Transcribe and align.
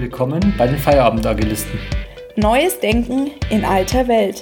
Willkommen 0.00 0.54
bei 0.56 0.68
den 0.68 0.78
Feierabendagilisten. 0.78 1.76
Neues 2.36 2.78
Denken 2.78 3.32
in 3.50 3.64
alter 3.64 4.06
Welt. 4.06 4.40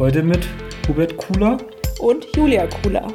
Heute 0.00 0.20
mit 0.20 0.40
Hubert 0.88 1.16
Kuhler 1.16 1.58
und 2.00 2.26
Julia 2.34 2.66
Kuhler. 2.66 3.06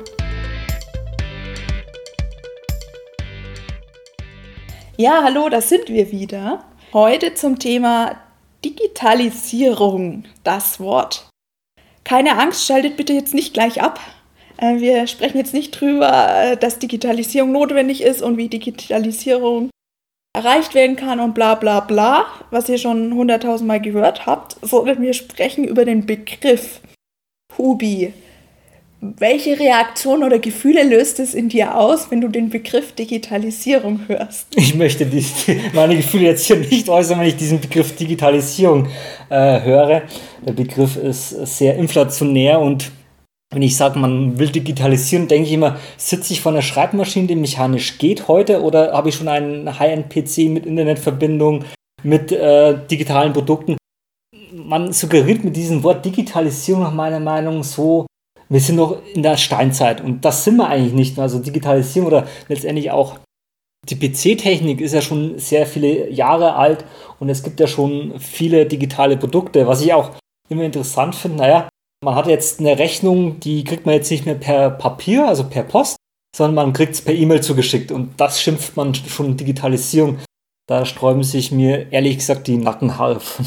Ja, 4.96 5.22
hallo, 5.22 5.50
da 5.50 5.60
sind 5.60 5.90
wir 5.90 6.14
wieder. 6.14 6.64
Heute 6.94 7.34
zum 7.34 7.60
Thema 7.60 8.22
Digitalisierung, 8.64 10.24
das 10.46 10.80
Wort. 10.80 11.28
Keine 12.06 12.38
Angst, 12.38 12.66
schaltet 12.66 12.96
bitte 12.96 13.12
jetzt 13.12 13.34
nicht 13.34 13.54
gleich 13.54 13.82
ab. 13.82 14.00
Äh, 14.56 14.80
wir 14.80 15.08
sprechen 15.08 15.40
jetzt 15.40 15.54
nicht 15.54 15.72
drüber, 15.72 16.30
äh, 16.42 16.56
dass 16.56 16.80
Digitalisierung 16.80 17.52
notwendig 17.52 18.02
ist 18.02 18.22
und 18.22 18.38
wie 18.38 18.48
Digitalisierung 18.48 19.72
erreicht 20.36 20.76
werden 20.76 20.96
kann 20.96 21.20
und 21.20 21.34
bla 21.34 21.56
bla 21.56 21.80
bla, 21.80 22.26
was 22.52 22.70
ihr 22.70 22.78
schon 22.78 23.14
hunderttausendmal 23.14 23.82
gehört 23.82 24.26
habt, 24.26 24.58
sondern 24.62 25.02
wir 25.02 25.14
sprechen 25.14 25.64
über 25.64 25.86
den 25.86 26.06
Begriff 26.06 26.82
Hubi. 27.58 28.14
Welche 29.02 29.60
Reaktion 29.60 30.24
oder 30.24 30.40
Gefühle 30.40 30.84
löst 30.84 31.20
es 31.20 31.36
in 31.36 31.50
dir 31.50 31.78
aus, 31.78 32.10
wenn 32.10 32.22
du 32.22 32.28
den 32.28 32.50
Begriff 32.50 32.94
Digitalisierung 32.94 34.02
hörst? 34.08 34.48
Ich 34.56 34.74
möchte 34.74 35.06
die, 35.06 35.24
meine 35.74 35.96
Gefühle 35.96 36.26
jetzt 36.26 36.46
hier 36.46 36.56
nicht 36.56 36.90
äußern, 36.90 37.20
wenn 37.20 37.28
ich 37.28 37.36
diesen 37.36 37.62
Begriff 37.62 37.96
Digitalisierung 37.96 38.88
äh, 39.30 39.62
höre. 39.62 40.04
Der 40.46 40.54
Begriff 40.54 40.96
ist 40.96 41.30
sehr 41.30 41.76
inflationär 41.76 42.60
und 42.60 42.92
wenn 43.56 43.62
ich 43.62 43.78
sage, 43.78 43.98
man 43.98 44.38
will 44.38 44.50
digitalisieren, 44.50 45.30
denke 45.30 45.48
ich 45.48 45.54
immer, 45.54 45.78
sitze 45.96 46.34
ich 46.34 46.42
vor 46.42 46.52
einer 46.52 46.62
Schreibmaschine, 46.62 47.28
die 47.28 47.38
mechanisch 47.38 47.98
geht 47.98 48.28
heute 48.28 48.62
oder 48.62 48.92
habe 48.92 49.08
ich 49.08 49.16
schon 49.16 49.30
einen 49.30 49.80
High-End-PC 49.80 50.50
mit 50.50 50.66
Internetverbindung, 50.66 51.64
mit 52.04 52.34
äh, 52.34 52.78
digitalen 52.92 53.32
Produkten? 53.32 53.78
Man 54.52 54.92
suggeriert 54.92 55.46
mit 55.46 55.56
diesem 55.56 55.84
Wort 55.84 56.04
Digitalisierung 56.04 56.84
nach 56.84 56.94
meiner 56.94 57.22
Meinung 57.22 57.64
so, 57.64 58.06
wir 58.50 58.60
sind 58.60 58.76
noch 58.76 59.02
in 59.14 59.24
der 59.24 59.38
Steinzeit 59.38 60.02
und 60.02 60.26
das 60.26 60.44
sind 60.44 60.58
wir 60.58 60.68
eigentlich 60.68 60.94
nicht. 60.94 61.18
Also 61.18 61.40
Digitalisierung 61.40 62.08
oder 62.08 62.28
letztendlich 62.50 62.92
auch 62.92 63.20
die 63.88 63.96
PC-Technik 63.96 64.82
ist 64.82 64.94
ja 64.94 65.02
schon 65.02 65.40
sehr 65.40 65.66
viele 65.66 66.10
Jahre 66.10 66.56
alt 66.56 66.84
und 67.20 67.30
es 67.30 67.42
gibt 67.42 67.62
ja 67.62 67.68
schon 67.68 68.20
viele 68.20 68.66
digitale 68.66 69.16
Produkte, 69.16 69.66
was 69.66 69.82
ich 69.82 69.94
auch 69.94 70.12
immer 70.50 70.64
interessant 70.64 71.16
finde. 71.16 71.38
Naja, 71.38 71.70
man 72.04 72.16
hat 72.16 72.28
jetzt 72.28 72.60
eine 72.60 72.78
Rechnung, 72.78 73.40
die 73.40 73.64
kriegt 73.64 73.86
man 73.86 73.96
jetzt 73.96 74.12
nicht 74.12 74.26
mehr 74.26 74.36
per 74.36 74.70
Papier, 74.70 75.28
also 75.28 75.44
per 75.44 75.64
Post, 75.64 75.98
sondern 76.36 76.56
man 76.56 76.74
kriegt 76.74 76.94
es 76.94 77.02
per 77.02 77.14
E-Mail 77.14 77.42
zugeschickt. 77.42 77.92
Und 77.92 78.14
das 78.18 78.42
schimpft 78.42 78.76
man 78.76 78.94
schon 78.94 79.38
Digitalisierung. 79.38 80.20
Da 80.68 80.86
sträuben 80.86 81.24
sich 81.24 81.52
mir 81.52 81.92
ehrlich 81.92 82.18
gesagt 82.18 82.48
die 82.48 82.58
Nackenhaare 82.58 83.20
von, 83.20 83.46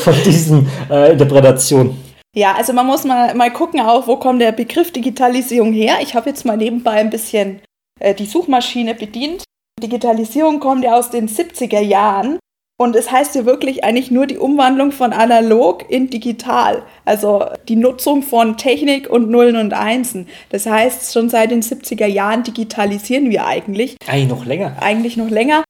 von 0.00 0.14
diesen 0.24 0.68
äh, 0.90 1.12
Interpretationen. 1.12 1.96
Ja, 2.36 2.54
also 2.54 2.72
man 2.72 2.86
muss 2.86 3.04
mal, 3.04 3.34
mal 3.34 3.52
gucken 3.52 3.80
auch, 3.80 4.06
wo 4.06 4.16
kommt 4.16 4.40
der 4.40 4.52
Begriff 4.52 4.92
Digitalisierung 4.92 5.72
her. 5.72 5.98
Ich 6.02 6.14
habe 6.14 6.30
jetzt 6.30 6.44
mal 6.44 6.56
nebenbei 6.56 6.92
ein 6.92 7.10
bisschen 7.10 7.60
äh, 8.00 8.14
die 8.14 8.26
Suchmaschine 8.26 8.94
bedient. 8.94 9.44
Digitalisierung 9.82 10.60
kommt 10.60 10.84
ja 10.84 10.96
aus 10.96 11.10
den 11.10 11.28
70er 11.28 11.80
Jahren 11.80 12.38
und 12.80 12.96
es 12.96 13.10
heißt 13.10 13.34
ja 13.34 13.44
wirklich 13.44 13.84
eigentlich 13.84 14.10
nur 14.10 14.26
die 14.26 14.38
Umwandlung 14.38 14.90
von 14.90 15.12
analog 15.12 15.84
in 15.90 16.08
digital. 16.08 16.80
Also 17.04 17.44
die 17.68 17.76
Nutzung 17.76 18.22
von 18.22 18.56
Technik 18.56 19.10
und 19.10 19.28
Nullen 19.28 19.56
und 19.56 19.74
Einsen. 19.74 20.26
Das 20.48 20.64
heißt, 20.64 21.12
schon 21.12 21.28
seit 21.28 21.50
den 21.50 21.60
70er 21.60 22.06
Jahren 22.06 22.42
digitalisieren 22.42 23.28
wir 23.28 23.44
eigentlich. 23.44 23.96
Eigentlich 24.06 24.30
noch 24.30 24.46
länger. 24.46 24.76
Eigentlich 24.80 25.18
noch 25.18 25.28
länger. 25.28 25.62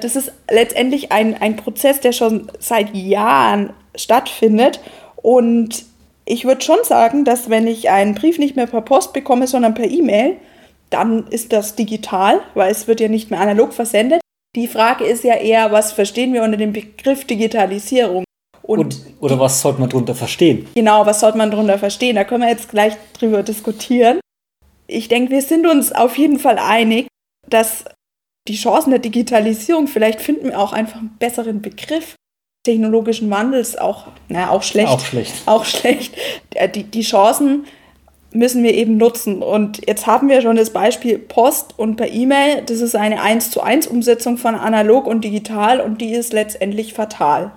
Das 0.00 0.14
ist 0.14 0.30
letztendlich 0.48 1.10
ein, 1.10 1.34
ein 1.34 1.56
Prozess, 1.56 1.98
der 1.98 2.12
schon 2.12 2.46
seit 2.60 2.94
Jahren 2.94 3.70
stattfindet. 3.96 4.78
Und 5.16 5.84
ich 6.24 6.44
würde 6.44 6.60
schon 6.60 6.84
sagen, 6.84 7.24
dass 7.24 7.50
wenn 7.50 7.66
ich 7.66 7.90
einen 7.90 8.14
Brief 8.14 8.38
nicht 8.38 8.54
mehr 8.54 8.68
per 8.68 8.82
Post 8.82 9.12
bekomme, 9.14 9.48
sondern 9.48 9.74
per 9.74 9.90
E-Mail, 9.90 10.36
dann 10.90 11.26
ist 11.26 11.52
das 11.52 11.74
digital, 11.74 12.38
weil 12.54 12.70
es 12.70 12.86
wird 12.86 13.00
ja 13.00 13.08
nicht 13.08 13.32
mehr 13.32 13.40
analog 13.40 13.72
versendet. 13.74 14.21
Die 14.54 14.68
Frage 14.68 15.04
ist 15.04 15.24
ja 15.24 15.34
eher, 15.34 15.72
was 15.72 15.92
verstehen 15.92 16.34
wir 16.34 16.42
unter 16.42 16.58
dem 16.58 16.72
Begriff 16.72 17.26
Digitalisierung? 17.26 18.24
Und, 18.62 18.78
Und 18.78 19.00
oder 19.20 19.38
was 19.40 19.60
sollte 19.60 19.80
man 19.80 19.88
darunter 19.88 20.14
verstehen? 20.14 20.68
Genau, 20.74 21.06
was 21.06 21.20
sollte 21.20 21.38
man 21.38 21.50
darunter 21.50 21.78
verstehen? 21.78 22.16
Da 22.16 22.24
können 22.24 22.42
wir 22.42 22.50
jetzt 22.50 22.68
gleich 22.68 22.94
drüber 23.18 23.42
diskutieren. 23.42 24.20
Ich 24.86 25.08
denke, 25.08 25.32
wir 25.32 25.42
sind 25.42 25.66
uns 25.66 25.90
auf 25.92 26.18
jeden 26.18 26.38
Fall 26.38 26.58
einig, 26.58 27.06
dass 27.48 27.84
die 28.46 28.56
Chancen 28.56 28.90
der 28.90 28.98
Digitalisierung, 28.98 29.86
vielleicht 29.86 30.20
finden 30.20 30.48
wir 30.50 30.58
auch 30.58 30.72
einfach 30.72 30.98
einen 30.98 31.16
besseren 31.18 31.62
Begriff 31.62 32.14
technologischen 32.64 33.30
Wandels, 33.30 33.76
auch, 33.76 34.08
na, 34.28 34.50
auch 34.50 34.62
schlecht. 34.62 34.88
Auch 34.88 35.04
schlecht. 35.04 35.34
Auch 35.46 35.64
schlecht. 35.64 36.14
Die, 36.74 36.84
die 36.84 37.02
Chancen 37.02 37.64
müssen 38.34 38.62
wir 38.62 38.74
eben 38.74 38.96
nutzen. 38.96 39.42
Und 39.42 39.86
jetzt 39.86 40.06
haben 40.06 40.28
wir 40.28 40.40
schon 40.40 40.56
das 40.56 40.70
Beispiel 40.70 41.18
Post 41.18 41.74
und 41.78 41.96
per 41.96 42.10
E-Mail. 42.10 42.62
Das 42.66 42.80
ist 42.80 42.96
eine 42.96 43.20
1 43.20 43.50
zu 43.50 43.62
1 43.62 43.86
Umsetzung 43.86 44.38
von 44.38 44.54
analog 44.54 45.06
und 45.06 45.24
digital 45.24 45.80
und 45.80 46.00
die 46.00 46.12
ist 46.12 46.32
letztendlich 46.32 46.94
fatal. 46.94 47.52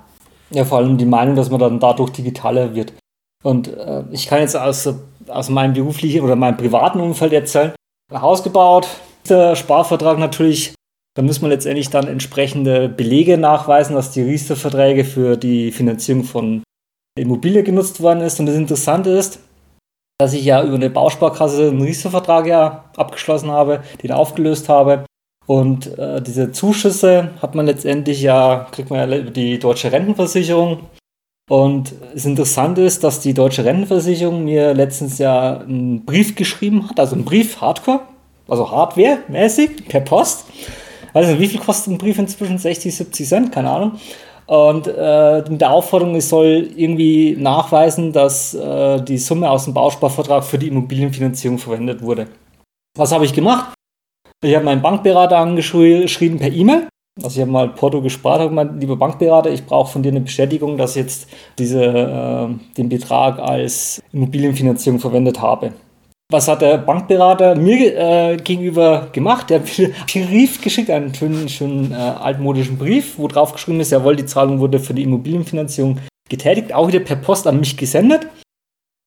Ja, 0.52 0.66
vor 0.66 0.80
allem 0.80 0.98
die 0.98 1.06
Meinung, 1.06 1.36
dass 1.36 1.50
man 1.50 1.60
dann 1.60 1.80
dadurch 1.80 2.12
digitaler 2.12 2.76
wird. 2.76 2.94
Und 3.44 3.76
äh, 3.76 4.04
ich 4.12 4.28
kann 4.28 4.40
jetzt 4.40 4.56
aus, 4.56 4.90
aus 5.28 5.50
meinem 5.50 5.74
beruflichen 5.74 6.22
oder 6.22 6.36
meinem 6.36 6.58
privaten 6.58 7.00
Umfeld 7.00 7.34
erzählen, 7.34 7.74
Haus 8.12 8.44
gebaut, 8.44 8.88
der 9.30 9.56
Sparvertrag 9.56 10.20
natürlich, 10.20 10.74
da 11.16 11.22
muss 11.22 11.42
man 11.42 11.52
letztendlich 11.52 11.90
dann 11.90 12.08
entsprechende 12.08 12.90
Belege 12.90 13.38
nachweisen, 13.38 13.96
dass 13.96 14.12
die 14.12 14.22
Riester-Verträge 14.22 15.06
für 15.06 15.38
die 15.38 15.72
Finanzierung 15.72 16.24
von 16.24 16.64
Immobilie 17.18 17.64
genutzt 17.64 18.02
worden 18.02 18.22
ist. 18.22 18.40
Und 18.40 18.48
das 18.48 18.56
Interessante 18.56 19.10
ist, 19.12 19.40
dass 20.18 20.34
ich 20.34 20.46
ja 20.46 20.64
über 20.64 20.76
eine 20.76 20.90
Bausparkasse 20.90 21.68
einen 21.68 21.82
Riester-Vertrag 21.82 22.48
ja 22.48 22.86
abgeschlossen 22.96 23.52
habe, 23.52 23.84
den 24.02 24.12
aufgelöst 24.12 24.70
habe. 24.70 25.06
Und 25.46 25.98
äh, 26.00 26.22
diese 26.22 26.52
Zuschüsse 26.52 27.32
hat 27.42 27.54
man 27.54 27.66
letztendlich 27.66 28.22
ja, 28.22 28.68
kriegt 28.72 28.90
man 28.90 29.10
ja 29.10 29.18
über 29.18 29.32
die 29.32 29.60
deutsche 29.60 29.92
Rentenversicherung. 29.92 30.80
Und 31.48 31.94
das 32.14 32.26
Interessante 32.26 32.82
ist, 32.82 33.04
dass 33.04 33.20
die 33.20 33.36
deutsche 33.36 33.66
Rentenversicherung 33.66 34.44
mir 34.46 34.74
letztens 34.74 35.20
ja 35.20 35.60
einen 35.60 36.04
Brief 36.04 36.36
geschrieben 36.36 36.90
hat, 36.90 37.00
also 37.00 37.14
einen 37.14 37.26
Brief 37.26 37.62
Hardcore, 37.62 38.02
also 38.48 38.72
Hardware-mäßig, 38.72 39.88
per 39.88 40.02
Post. 40.02 40.46
Nicht, 41.14 41.40
wie 41.40 41.48
viel 41.48 41.60
kostet 41.60 41.94
ein 41.94 41.98
Brief 41.98 42.18
inzwischen? 42.18 42.58
60, 42.58 42.96
70 42.96 43.28
Cent, 43.28 43.52
keine 43.52 43.70
Ahnung. 43.70 44.00
Und 44.48 44.88
äh, 44.88 45.44
mit 45.50 45.62
der 45.62 45.72
Aufforderung, 45.72 46.16
es 46.16 46.30
soll 46.30 46.70
irgendwie 46.76 47.36
nachweisen, 47.36 48.14
dass 48.14 48.54
äh, 48.54 49.02
die 49.02 49.18
Summe 49.18 49.50
aus 49.50 49.66
dem 49.66 49.74
Bausparvertrag 49.74 50.44
für 50.44 50.60
die 50.60 50.68
Immobilienfinanzierung 50.68 51.58
verwendet 51.58 52.02
wurde. 52.02 52.28
Was 52.96 53.12
habe 53.12 53.26
ich 53.26 53.34
gemacht? 53.34 53.74
Ich 54.44 54.54
habe 54.54 54.66
meinen 54.66 54.82
Bankberater 54.82 55.38
angeschrieben 55.38 56.38
per 56.38 56.52
E-Mail. 56.52 56.88
Also 57.18 57.38
ich 57.38 57.42
habe 57.42 57.52
mal 57.52 57.70
Porto 57.70 58.02
gespart, 58.02 58.40
habe 58.40 58.50
gemeint, 58.50 58.80
lieber 58.80 58.98
Bankberater, 58.98 59.50
ich 59.50 59.66
brauche 59.66 59.92
von 59.92 60.04
dir 60.04 60.10
eine 60.10 60.20
Bestätigung, 60.20 60.78
dass 60.78 60.92
ich 60.92 61.04
jetzt 61.04 61.30
diese, 61.58 61.84
äh, 61.84 62.76
den 62.78 62.90
Betrag 62.90 63.40
als 63.40 64.04
Immobilienfinanzierung 64.12 65.00
verwendet 65.00 65.42
habe. 65.42 65.72
Was 66.32 66.48
hat 66.48 66.64
der 66.64 66.80
Bankberater 66.80 67.56
mir 67.56 67.96
äh, 67.96 68.38
gegenüber 68.38 69.10
gemacht? 69.12 69.52
Der 69.52 69.60
hat 69.60 69.78
mir 69.78 69.94
einen 70.16 70.28
Brief 70.28 70.60
geschickt, 70.60 70.90
einen 70.90 71.14
schönen, 71.14 71.48
schönen 71.50 71.92
äh, 71.92 71.96
altmodischen 71.96 72.80
Brief, 72.80 73.20
wo 73.20 73.28
drauf 73.28 73.54
geschrieben 73.54 73.80
ist, 73.80 73.92
jawohl, 73.92 74.16
die 74.16 74.26
Zahlung 74.26 74.60
wurde 74.60 74.80
für 74.80 74.96
die 74.96 75.04
Immobilienfinanzierung 75.04 76.00
getätigt, 76.28 76.74
auch 76.74 76.88
wieder 76.88 77.00
per 77.00 77.18
Post 77.18 77.46
an 77.46 77.60
mich 77.60 77.78
gesendet. 77.78 78.28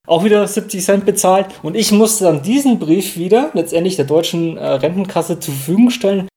Auch 0.07 0.25
wieder 0.25 0.47
70 0.47 0.83
Cent 0.83 1.07
bezahlt. 1.07 1.49
Und 1.63 1.77
ich 1.77 1.91
musste 1.91 2.25
dann 2.25 2.43
diesen 2.43 2.79
Brief 2.79 3.17
wieder 3.17 3.51
letztendlich 3.53 3.97
der 3.97 4.07
deutschen 4.07 4.57
äh, 4.57 4.65
Rentenkasse 4.65 5.41
zur 5.41 5.53
Verfügung 5.55 5.91
stellen. 5.91 6.29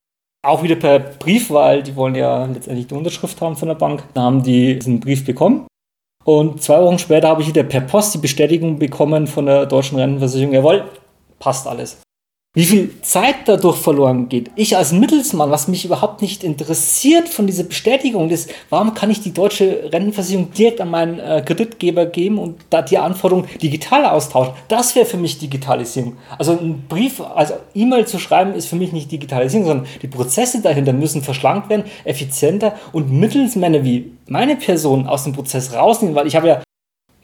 Auch 0.44 0.64
wieder 0.64 0.74
per 0.74 0.98
Brief, 0.98 1.50
weil 1.50 1.84
die 1.84 1.94
wollen 1.94 2.16
ja 2.16 2.44
letztendlich 2.46 2.88
die 2.88 2.94
Unterschrift 2.94 3.40
haben 3.40 3.56
von 3.56 3.68
der 3.68 3.76
Bank. 3.76 4.02
Da 4.14 4.22
haben 4.22 4.42
die 4.42 4.78
diesen 4.80 4.98
Brief 4.98 5.24
bekommen. 5.24 5.68
Und 6.24 6.62
zwei 6.62 6.80
Wochen 6.80 6.98
später 6.98 7.28
habe 7.28 7.42
ich 7.42 7.48
wieder 7.48 7.64
per 7.64 7.80
Post 7.80 8.14
die 8.14 8.18
Bestätigung 8.18 8.78
bekommen 8.78 9.26
von 9.26 9.46
der 9.46 9.66
deutschen 9.66 9.98
Rentenversicherung, 9.98 10.54
jawohl, 10.54 10.84
passt 11.38 11.66
alles 11.66 12.01
wie 12.54 12.64
viel 12.64 12.90
Zeit 13.00 13.36
dadurch 13.46 13.78
verloren 13.78 14.28
geht. 14.28 14.50
Ich 14.56 14.76
als 14.76 14.92
Mittelsmann, 14.92 15.50
was 15.50 15.68
mich 15.68 15.86
überhaupt 15.86 16.20
nicht 16.20 16.44
interessiert 16.44 17.30
von 17.30 17.46
dieser 17.46 17.64
Bestätigung 17.64 18.28
ist, 18.28 18.50
warum 18.68 18.92
kann 18.92 19.10
ich 19.10 19.22
die 19.22 19.32
deutsche 19.32 19.90
Rentenversicherung 19.90 20.52
direkt 20.52 20.82
an 20.82 20.90
meinen 20.90 21.18
äh, 21.18 21.42
Kreditgeber 21.46 22.04
geben 22.04 22.38
und 22.38 22.56
da 22.68 22.82
die 22.82 22.98
Anforderungen 22.98 23.48
digital 23.62 24.04
austauschen? 24.04 24.52
Das 24.68 24.94
wäre 24.94 25.06
für 25.06 25.16
mich 25.16 25.38
Digitalisierung. 25.38 26.18
Also 26.38 26.52
ein 26.52 26.84
Brief, 26.90 27.22
also 27.22 27.54
E-Mail 27.74 28.06
zu 28.06 28.18
schreiben, 28.18 28.52
ist 28.52 28.66
für 28.66 28.76
mich 28.76 28.92
nicht 28.92 29.10
Digitalisierung, 29.10 29.66
sondern 29.66 29.86
die 30.02 30.08
Prozesse 30.08 30.60
dahinter 30.60 30.92
müssen 30.92 31.22
verschlankt 31.22 31.70
werden, 31.70 31.84
effizienter 32.04 32.74
und 32.92 33.10
Mittelsmänner 33.10 33.82
wie 33.82 34.12
meine 34.26 34.56
Person 34.56 35.06
aus 35.06 35.24
dem 35.24 35.32
Prozess 35.32 35.72
rausnehmen, 35.72 36.14
weil 36.14 36.26
ich 36.26 36.36
habe 36.36 36.48
ja 36.48 36.62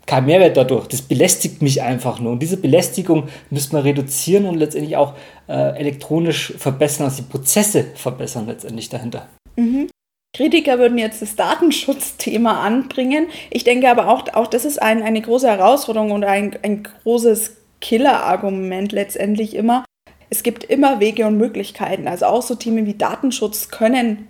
kein 0.08 0.24
Mehrwert 0.24 0.56
dadurch. 0.56 0.88
Das 0.88 1.02
belästigt 1.02 1.62
mich 1.62 1.82
einfach 1.82 2.18
nur. 2.18 2.32
Und 2.32 2.40
diese 2.40 2.56
Belästigung 2.56 3.28
müsste 3.50 3.74
man 3.74 3.82
reduzieren 3.82 4.46
und 4.46 4.56
letztendlich 4.56 4.96
auch 4.96 5.12
äh, 5.48 5.78
elektronisch 5.78 6.54
verbessern, 6.56 7.04
also 7.04 7.22
die 7.22 7.28
Prozesse 7.28 7.84
verbessern 7.94 8.46
letztendlich 8.46 8.88
dahinter. 8.88 9.28
Mhm. 9.56 9.88
Kritiker 10.34 10.78
würden 10.78 10.98
jetzt 10.98 11.22
das 11.22 11.36
Datenschutzthema 11.36 12.60
anbringen. 12.60 13.28
Ich 13.50 13.64
denke 13.64 13.90
aber 13.90 14.08
auch, 14.08 14.32
auch 14.34 14.46
das 14.46 14.64
ist 14.64 14.80
ein, 14.80 15.02
eine 15.02 15.20
große 15.20 15.48
Herausforderung 15.48 16.10
und 16.12 16.24
ein, 16.24 16.56
ein 16.62 16.82
großes 16.82 17.56
Killer-Argument 17.80 18.92
letztendlich 18.92 19.54
immer. 19.54 19.84
Es 20.30 20.42
gibt 20.42 20.64
immer 20.64 21.00
Wege 21.00 21.26
und 21.26 21.36
Möglichkeiten. 21.36 22.08
Also 22.08 22.26
auch 22.26 22.42
so 22.42 22.54
Themen 22.54 22.86
wie 22.86 22.94
Datenschutz 22.94 23.68
können 23.68 24.28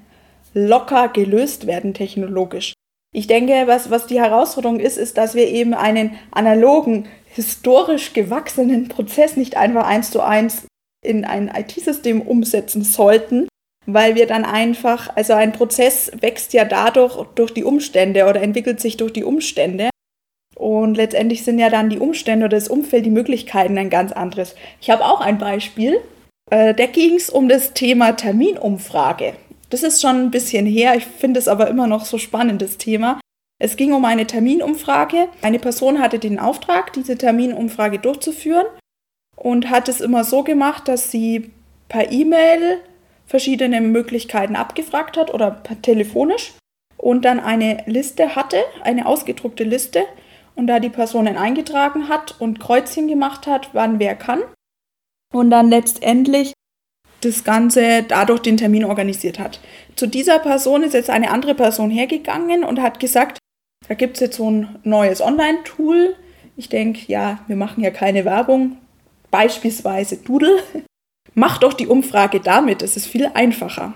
locker 0.54 1.08
gelöst 1.08 1.66
werden 1.66 1.94
technologisch. 1.94 2.72
Ich 3.14 3.26
denke, 3.26 3.66
was, 3.66 3.90
was 3.90 4.06
die 4.06 4.20
Herausforderung 4.20 4.80
ist, 4.80 4.98
ist, 4.98 5.16
dass 5.16 5.34
wir 5.34 5.48
eben 5.48 5.74
einen 5.74 6.18
analogen, 6.30 7.08
historisch 7.26 8.12
gewachsenen 8.12 8.88
Prozess 8.88 9.36
nicht 9.36 9.56
einfach 9.56 9.86
eins 9.86 10.10
zu 10.10 10.20
eins 10.20 10.66
in 11.04 11.24
ein 11.24 11.48
IT-System 11.48 12.20
umsetzen 12.20 12.82
sollten, 12.82 13.48
weil 13.86 14.14
wir 14.14 14.26
dann 14.26 14.44
einfach, 14.44 15.14
also 15.16 15.32
ein 15.32 15.52
Prozess 15.52 16.12
wächst 16.20 16.52
ja 16.52 16.64
dadurch 16.64 17.24
durch 17.34 17.52
die 17.52 17.64
Umstände 17.64 18.26
oder 18.26 18.42
entwickelt 18.42 18.80
sich 18.80 18.96
durch 18.96 19.12
die 19.12 19.24
Umstände. 19.24 19.88
Und 20.56 20.96
letztendlich 20.96 21.44
sind 21.44 21.58
ja 21.58 21.70
dann 21.70 21.88
die 21.88 22.00
Umstände 22.00 22.46
oder 22.46 22.56
das 22.56 22.68
Umfeld, 22.68 23.06
die 23.06 23.10
Möglichkeiten 23.10 23.78
ein 23.78 23.90
ganz 23.90 24.12
anderes. 24.12 24.56
Ich 24.80 24.90
habe 24.90 25.04
auch 25.04 25.20
ein 25.20 25.38
Beispiel. 25.38 26.00
Äh, 26.50 26.74
da 26.74 26.86
ging 26.86 27.14
es 27.14 27.30
um 27.30 27.48
das 27.48 27.72
Thema 27.72 28.12
Terminumfrage. 28.12 29.34
Das 29.70 29.82
ist 29.82 30.00
schon 30.00 30.16
ein 30.16 30.30
bisschen 30.30 30.66
her, 30.66 30.94
ich 30.96 31.04
finde 31.04 31.38
es 31.38 31.48
aber 31.48 31.68
immer 31.68 31.86
noch 31.86 32.04
so 32.04 32.18
spannendes 32.18 32.78
Thema. 32.78 33.20
Es 33.60 33.76
ging 33.76 33.92
um 33.92 34.04
eine 34.04 34.26
Terminumfrage. 34.26 35.28
Eine 35.42 35.58
Person 35.58 36.00
hatte 36.00 36.18
den 36.18 36.38
Auftrag, 36.38 36.92
diese 36.92 37.18
Terminumfrage 37.18 37.98
durchzuführen 37.98 38.66
und 39.36 39.68
hat 39.70 39.88
es 39.88 40.00
immer 40.00 40.24
so 40.24 40.42
gemacht, 40.42 40.88
dass 40.88 41.10
sie 41.10 41.50
per 41.88 42.10
E-Mail 42.12 42.80
verschiedene 43.26 43.80
Möglichkeiten 43.80 44.56
abgefragt 44.56 45.16
hat 45.16 45.32
oder 45.34 45.62
telefonisch 45.82 46.54
und 46.96 47.24
dann 47.24 47.40
eine 47.40 47.82
Liste 47.86 48.36
hatte, 48.36 48.58
eine 48.82 49.06
ausgedruckte 49.06 49.64
Liste 49.64 50.04
und 50.54 50.66
da 50.66 50.80
die 50.80 50.88
Personen 50.88 51.36
eingetragen 51.36 52.08
hat 52.08 52.40
und 52.40 52.58
Kreuzchen 52.58 53.06
gemacht 53.06 53.46
hat, 53.46 53.70
wann 53.74 53.98
wer 53.98 54.14
kann 54.14 54.42
und 55.32 55.50
dann 55.50 55.68
letztendlich 55.68 56.52
das 57.20 57.44
Ganze 57.44 58.04
dadurch 58.06 58.40
den 58.40 58.56
Termin 58.56 58.84
organisiert 58.84 59.38
hat. 59.38 59.60
Zu 59.96 60.06
dieser 60.06 60.38
Person 60.38 60.82
ist 60.82 60.94
jetzt 60.94 61.10
eine 61.10 61.30
andere 61.30 61.54
Person 61.54 61.90
hergegangen 61.90 62.64
und 62.64 62.80
hat 62.80 63.00
gesagt, 63.00 63.38
da 63.88 63.94
gibt 63.94 64.16
es 64.16 64.20
jetzt 64.20 64.36
so 64.36 64.50
ein 64.50 64.78
neues 64.84 65.20
Online-Tool. 65.20 66.14
Ich 66.56 66.68
denke, 66.68 67.00
ja, 67.06 67.40
wir 67.46 67.56
machen 67.56 67.82
ja 67.82 67.90
keine 67.90 68.24
Werbung. 68.24 68.78
Beispielsweise 69.30 70.18
Doodle. 70.18 70.62
Mach 71.34 71.58
doch 71.58 71.72
die 71.72 71.86
Umfrage 71.86 72.40
damit, 72.40 72.82
es 72.82 72.96
ist 72.96 73.06
viel 73.06 73.30
einfacher. 73.32 73.94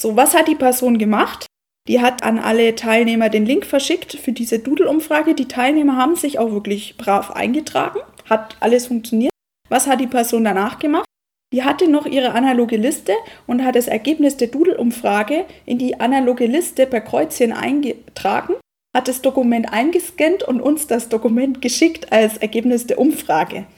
So, 0.00 0.16
was 0.16 0.34
hat 0.34 0.48
die 0.48 0.54
Person 0.54 0.98
gemacht? 0.98 1.46
Die 1.88 2.00
hat 2.00 2.22
an 2.22 2.38
alle 2.38 2.74
Teilnehmer 2.74 3.28
den 3.30 3.46
Link 3.46 3.64
verschickt 3.64 4.14
für 4.14 4.32
diese 4.32 4.58
Doodle-Umfrage. 4.58 5.34
Die 5.34 5.48
Teilnehmer 5.48 5.96
haben 5.96 6.16
sich 6.16 6.38
auch 6.38 6.50
wirklich 6.50 6.96
brav 6.96 7.30
eingetragen, 7.30 7.98
hat 8.28 8.56
alles 8.60 8.86
funktioniert. 8.86 9.32
Was 9.68 9.86
hat 9.86 10.00
die 10.00 10.06
Person 10.06 10.44
danach 10.44 10.78
gemacht? 10.78 11.07
Die 11.52 11.64
hatte 11.64 11.88
noch 11.88 12.04
ihre 12.04 12.32
analoge 12.32 12.76
Liste 12.76 13.14
und 13.46 13.64
hat 13.64 13.74
das 13.74 13.86
Ergebnis 13.86 14.36
der 14.36 14.48
Doodle-Umfrage 14.48 15.46
in 15.64 15.78
die 15.78 15.98
analoge 15.98 16.46
Liste 16.46 16.86
per 16.86 17.00
Kreuzchen 17.00 17.52
eingetragen, 17.52 18.56
hat 18.94 19.08
das 19.08 19.22
Dokument 19.22 19.72
eingescannt 19.72 20.42
und 20.42 20.60
uns 20.60 20.86
das 20.86 21.08
Dokument 21.08 21.62
geschickt 21.62 22.12
als 22.12 22.36
Ergebnis 22.36 22.86
der 22.86 22.98
Umfrage. 22.98 23.66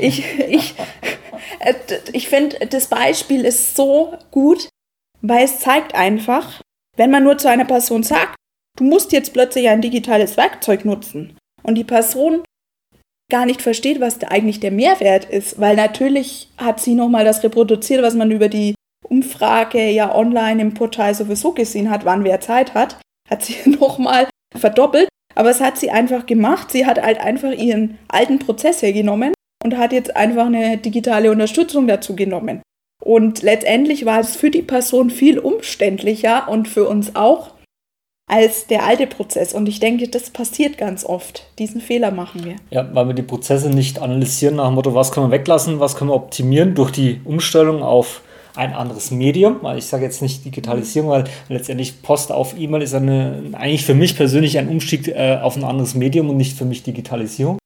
Ich, 0.00 0.24
ich, 0.38 0.74
äh, 1.60 1.74
ich 2.12 2.28
finde, 2.28 2.66
das 2.66 2.88
Beispiel 2.88 3.44
ist 3.44 3.76
so 3.76 4.16
gut, 4.30 4.68
weil 5.20 5.44
es 5.44 5.60
zeigt 5.60 5.94
einfach, 5.94 6.62
wenn 6.96 7.10
man 7.10 7.22
nur 7.22 7.38
zu 7.38 7.48
einer 7.48 7.66
Person 7.66 8.02
sagt, 8.02 8.34
du 8.76 8.84
musst 8.84 9.12
jetzt 9.12 9.32
plötzlich 9.32 9.68
ein 9.68 9.82
digitales 9.82 10.36
Werkzeug 10.36 10.84
nutzen 10.84 11.36
und 11.62 11.74
die 11.76 11.84
Person 11.84 12.42
gar 13.30 13.46
nicht 13.46 13.62
versteht, 13.62 14.00
was 14.00 14.22
eigentlich 14.22 14.60
der 14.60 14.70
Mehrwert 14.70 15.26
ist, 15.26 15.60
weil 15.60 15.76
natürlich 15.76 16.48
hat 16.56 16.80
sie 16.80 16.94
nochmal 16.94 17.24
das 17.24 17.42
reproduziert, 17.42 18.02
was 18.02 18.14
man 18.14 18.30
über 18.30 18.48
die 18.48 18.74
Umfrage 19.04 19.90
ja 19.90 20.14
online 20.14 20.62
im 20.62 20.74
Portal 20.74 21.14
sowieso 21.14 21.52
gesehen 21.52 21.90
hat, 21.90 22.04
wann 22.04 22.24
wer 22.24 22.40
Zeit 22.40 22.74
hat, 22.74 22.98
hat 23.28 23.44
sie 23.44 23.56
nochmal 23.70 24.28
verdoppelt, 24.56 25.08
aber 25.34 25.50
es 25.50 25.60
hat 25.60 25.78
sie 25.78 25.90
einfach 25.90 26.26
gemacht. 26.26 26.72
Sie 26.72 26.86
hat 26.86 27.00
halt 27.00 27.20
einfach 27.20 27.52
ihren 27.52 27.98
alten 28.08 28.38
Prozess 28.38 28.82
hergenommen 28.82 29.32
und 29.62 29.76
hat 29.76 29.92
jetzt 29.92 30.16
einfach 30.16 30.46
eine 30.46 30.78
digitale 30.78 31.30
Unterstützung 31.30 31.86
dazu 31.86 32.16
genommen. 32.16 32.62
Und 33.04 33.42
letztendlich 33.42 34.04
war 34.04 34.20
es 34.20 34.36
für 34.36 34.50
die 34.50 34.62
Person 34.62 35.10
viel 35.10 35.38
umständlicher 35.38 36.48
und 36.48 36.66
für 36.66 36.88
uns 36.88 37.14
auch, 37.14 37.54
als 38.28 38.66
der 38.66 38.84
alte 38.84 39.06
Prozess. 39.06 39.54
Und 39.54 39.68
ich 39.68 39.80
denke, 39.80 40.08
das 40.08 40.30
passiert 40.30 40.78
ganz 40.78 41.04
oft. 41.04 41.46
Diesen 41.58 41.80
Fehler 41.80 42.10
machen 42.10 42.44
wir. 42.44 42.56
Ja, 42.70 42.88
weil 42.94 43.08
wir 43.08 43.14
die 43.14 43.22
Prozesse 43.22 43.70
nicht 43.70 43.98
analysieren 44.00 44.56
nach 44.56 44.66
dem 44.66 44.74
Motto, 44.74 44.94
was 44.94 45.10
können 45.10 45.30
wir 45.30 45.38
weglassen, 45.38 45.80
was 45.80 45.96
können 45.96 46.10
wir 46.10 46.14
optimieren 46.14 46.74
durch 46.74 46.92
die 46.92 47.20
Umstellung 47.24 47.82
auf 47.82 48.22
ein 48.54 48.74
anderes 48.74 49.10
Medium. 49.10 49.60
Ich 49.76 49.86
sage 49.86 50.04
jetzt 50.04 50.20
nicht 50.20 50.44
Digitalisierung, 50.44 51.10
weil 51.10 51.24
letztendlich 51.48 52.02
Post 52.02 52.32
auf 52.32 52.58
E-Mail 52.58 52.82
ist 52.82 52.94
eine, 52.94 53.42
eigentlich 53.52 53.84
für 53.84 53.94
mich 53.94 54.16
persönlich 54.16 54.58
ein 54.58 54.68
Umstieg 54.68 55.08
äh, 55.08 55.38
auf 55.40 55.56
ein 55.56 55.64
anderes 55.64 55.94
Medium 55.94 56.28
und 56.28 56.36
nicht 56.36 56.56
für 56.56 56.64
mich 56.64 56.82
Digitalisierung. 56.82 57.58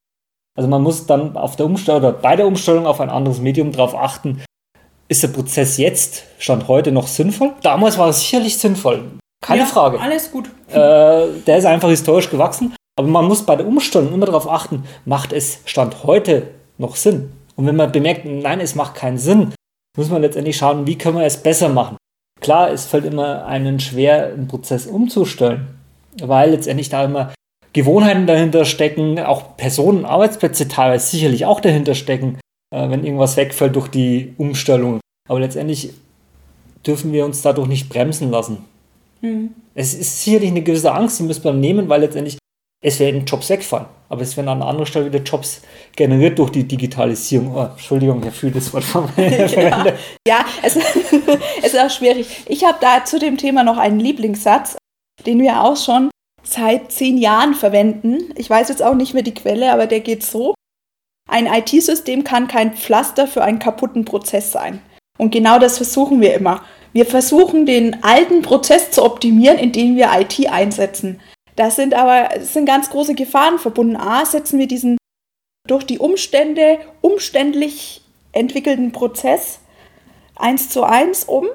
Also 0.55 0.69
man 0.69 0.83
muss 0.83 1.07
dann 1.07 1.37
auf 1.37 1.57
der 1.57 1.67
Umstellung 1.67 2.01
oder 2.01 2.13
bei 2.13 2.37
der 2.37 2.47
Umstellung 2.47 2.87
auf 2.87 3.01
ein 3.01 3.09
anderes 3.09 3.41
Medium 3.41 3.73
darauf 3.73 3.95
achten, 3.95 4.43
ist 5.09 5.23
der 5.23 5.29
Prozess 5.29 5.79
jetzt, 5.79 6.25
Stand 6.39 6.69
heute, 6.69 6.93
noch 6.93 7.07
sinnvoll? 7.07 7.53
Damals 7.63 7.97
war 7.97 8.09
es 8.09 8.21
sicherlich 8.21 8.59
sinnvoll. 8.59 9.05
Keine 9.43 9.63
ja, 9.63 9.67
Frage. 9.67 10.01
Alles 10.01 10.31
gut. 10.31 10.49
Äh, 10.71 10.75
der 11.47 11.59
ist 11.59 11.67
einfach 11.67 11.91
historisch 11.91 12.31
gewachsen. 12.31 12.75
Aber 12.97 13.09
man 13.09 13.27
muss 13.27 13.45
bei 13.45 13.57
der 13.57 13.67
Umstellung 13.67 14.15
immer 14.15 14.27
darauf 14.27 14.49
achten, 14.49 14.85
macht 15.05 15.33
es 15.33 15.61
Stand 15.65 16.05
heute 16.05 16.49
noch 16.79 16.97
Sinn? 16.97 17.33
Und 17.57 17.67
wenn 17.67 17.77
man 17.77 17.93
bemerkt, 17.93 18.25
nein, 18.25 18.61
es 18.61 18.75
macht 18.75 18.95
keinen 18.95 19.19
Sinn, 19.19 19.53
muss 19.97 20.11
man 20.11 20.23
letztendlich 20.23 20.57
schauen, 20.57 20.87
wie 20.87 20.97
können 20.97 21.19
wir 21.19 21.25
es 21.25 21.43
besser 21.43 21.69
machen. 21.69 21.97
Klar, 22.41 22.71
es 22.71 22.87
fällt 22.87 23.05
immer 23.05 23.47
einen 23.47 23.81
schwer, 23.81 24.27
einen 24.27 24.49
Prozess 24.49 24.87
umzustellen, 24.87 25.79
weil 26.23 26.51
letztendlich 26.51 26.89
da 26.89 27.05
immer 27.05 27.33
Gewohnheiten 27.73 28.27
dahinter 28.27 28.65
stecken, 28.65 29.19
auch 29.19 29.57
Personen, 29.57 30.05
Arbeitsplätze 30.05 30.69
teilweise 30.69 31.07
sicherlich 31.07 31.47
auch 31.47 31.61
dahinter 31.61 31.95
stecken, 31.95 32.39
äh, 32.75 32.91
wenn 32.91 33.05
irgendwas 33.05 33.37
wegfällt 33.37 33.77
durch 33.77 33.89
die 33.89 34.35
Umstellung. 34.39 35.01
Aber 35.29 35.41
letztendlich 35.41 35.95
dürfen 36.87 37.13
wir 37.13 37.25
uns 37.25 37.43
dadurch 37.43 37.69
nicht 37.69 37.89
bremsen 37.89 38.31
lassen. 38.31 38.65
Mhm. 39.23 39.55
Es 39.75 39.95
ist 39.95 40.23
sicherlich 40.23 40.51
eine 40.51 40.63
gewisse 40.63 40.93
Angst, 40.93 41.19
die 41.19 41.23
müssen 41.23 41.45
wir 41.45 41.53
nehmen, 41.53 41.89
weil 41.89 42.03
letztendlich 42.03 42.37
es 42.85 42.99
werden 42.99 43.25
Jobs 43.25 43.49
wegfallen. 43.49 43.87
Aber 44.09 44.23
es 44.23 44.37
werden 44.37 44.49
an 44.49 44.61
anderer 44.61 44.85
Stelle 44.85 45.07
wieder 45.07 45.23
Jobs 45.23 45.63
generiert 45.97 46.39
durch 46.39 46.51
die 46.51 46.65
Digitalisierung. 46.65 47.55
Oh, 47.55 47.63
Entschuldigung, 47.63 48.23
ich 48.27 48.35
fühle 48.35 48.53
das 48.53 48.75
Wort 48.75 48.85
von 48.85 49.09
mir. 49.17 49.47
ja, 49.47 49.87
ja 50.27 50.45
es, 50.63 50.77
es 50.77 50.83
ist 51.73 51.79
auch 51.79 51.91
schwierig. 51.91 52.27
Ich 52.47 52.65
habe 52.65 52.79
da 52.81 53.05
zu 53.05 53.19
dem 53.19 53.39
Thema 53.39 53.63
noch 53.63 53.79
einen 53.79 54.01
Lieblingssatz, 54.01 54.77
den 55.25 55.41
wir 55.41 55.63
auch 55.63 55.77
schon 55.77 56.11
seit 56.43 56.91
zehn 56.91 57.17
Jahren 57.19 57.55
verwenden. 57.55 58.35
Ich 58.37 58.51
weiß 58.51 58.69
jetzt 58.69 58.83
auch 58.83 58.95
nicht 58.95 59.15
mehr 59.15 59.23
die 59.23 59.35
Quelle, 59.35 59.73
aber 59.73 59.87
der 59.87 60.01
geht 60.01 60.25
so. 60.25 60.55
Ein 61.31 61.47
IT-System 61.47 62.25
kann 62.25 62.49
kein 62.49 62.75
Pflaster 62.75 63.29
für 63.29 63.45
einen 63.45 63.61
kaputten 63.61 64.05
Prozess 64.05 64.51
sein. 64.51 64.83
Und 65.19 65.31
genau 65.31 65.61
das 65.61 65.77
versuchen 65.77 66.21
wir 66.21 66.35
immer. 66.35 66.63
Wir 66.93 67.07
versuchen 67.07 67.67
den 67.67 68.03
alten 68.03 68.43
Prozess 68.43 68.91
zu 68.91 69.05
optimieren, 69.05 69.59
indem 69.59 69.97
wir 69.97 70.11
IT 70.15 70.49
einsetzen. 70.51 71.21
Das 71.57 71.77
sind 71.77 71.95
aber 71.95 72.41
sind 72.41 72.67
ganz 72.67 72.91
große 72.91 73.15
Gefahren 73.15 73.59
verbunden. 73.59 73.97
A, 73.97 74.25
setzen 74.25 74.59
wir 74.59 74.67
diesen 74.67 74.97
durch 75.67 75.85
die 75.85 75.99
Umstände 75.99 76.79
umständlich 77.01 78.03
entwickelten 78.33 78.93
Prozess 78.93 79.61
eins 80.37 80.71
zu 80.71 80.83
eins 80.83 81.25
um. 81.25 81.47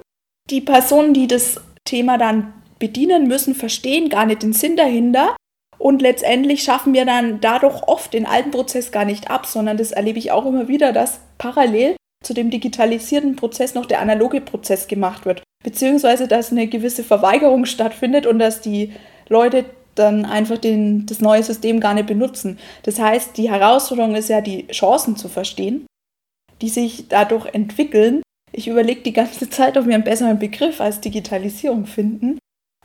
Die 0.50 0.62
Personen, 0.62 1.14
die 1.14 1.28
das 1.28 1.60
Thema 1.84 2.18
dann 2.18 2.54
bedienen 2.80 3.28
müssen, 3.28 3.54
verstehen 3.54 4.10
gar 4.10 4.26
nicht 4.26 4.44
den 4.44 4.54
Sinn 4.54 4.78
dahinter. 4.78 5.36
Und 5.78 6.02
letztendlich 6.02 6.64
schaffen 6.64 6.94
wir 6.94 7.06
dann 7.06 7.40
dadurch 7.42 7.84
oft 7.84 8.14
den 8.14 8.26
alten 8.26 8.52
Prozess 8.52 8.92
gar 8.92 9.06
nicht 9.06 9.30
ab, 9.30 9.46
sondern 9.46 9.78
das 9.78 9.92
erlebe 9.92 10.20
ich 10.20 10.32
auch 10.32 10.46
immer 10.46 10.68
wieder, 10.68 10.94
dass 10.94 11.20
parallel 11.38 11.97
zu 12.24 12.34
dem 12.34 12.50
digitalisierten 12.50 13.36
Prozess 13.36 13.74
noch 13.74 13.86
der 13.86 14.02
analoge 14.02 14.42
Prozess 14.42 14.88
gemacht 14.88 15.26
wird. 15.26 15.44
Beziehungsweise, 15.64 16.28
dass 16.28 16.52
eine 16.52 16.68
gewisse 16.68 17.04
Verweigerung 17.04 17.66
stattfindet 17.66 18.26
und 18.26 18.40
dass 18.40 18.62
die 18.62 18.94
Leute 19.30 19.66
dann 19.96 20.26
einfach 20.26 20.58
den, 20.58 21.06
das 21.06 21.22
neue 21.22 21.44
System 21.44 21.80
gar 21.80 21.94
nicht 21.94 22.08
benutzen. 22.08 22.60
Das 22.84 23.00
heißt, 23.00 23.38
die 23.38 23.50
Herausforderung 23.50 24.16
ist 24.16 24.30
ja, 24.30 24.42
die 24.42 24.68
Chancen 24.68 25.16
zu 25.16 25.28
verstehen, 25.28 25.88
die 26.62 26.70
sich 26.70 27.08
dadurch 27.08 27.48
entwickeln. 27.54 28.22
Ich 28.52 28.68
überlege 28.68 29.02
die 29.02 29.14
ganze 29.14 29.50
Zeit, 29.50 29.78
ob 29.78 29.88
wir 29.88 29.96
einen 29.96 30.04
besseren 30.04 30.40
Begriff 30.40 30.82
als 30.82 31.02
Digitalisierung 31.02 31.86
finden. 31.86 32.38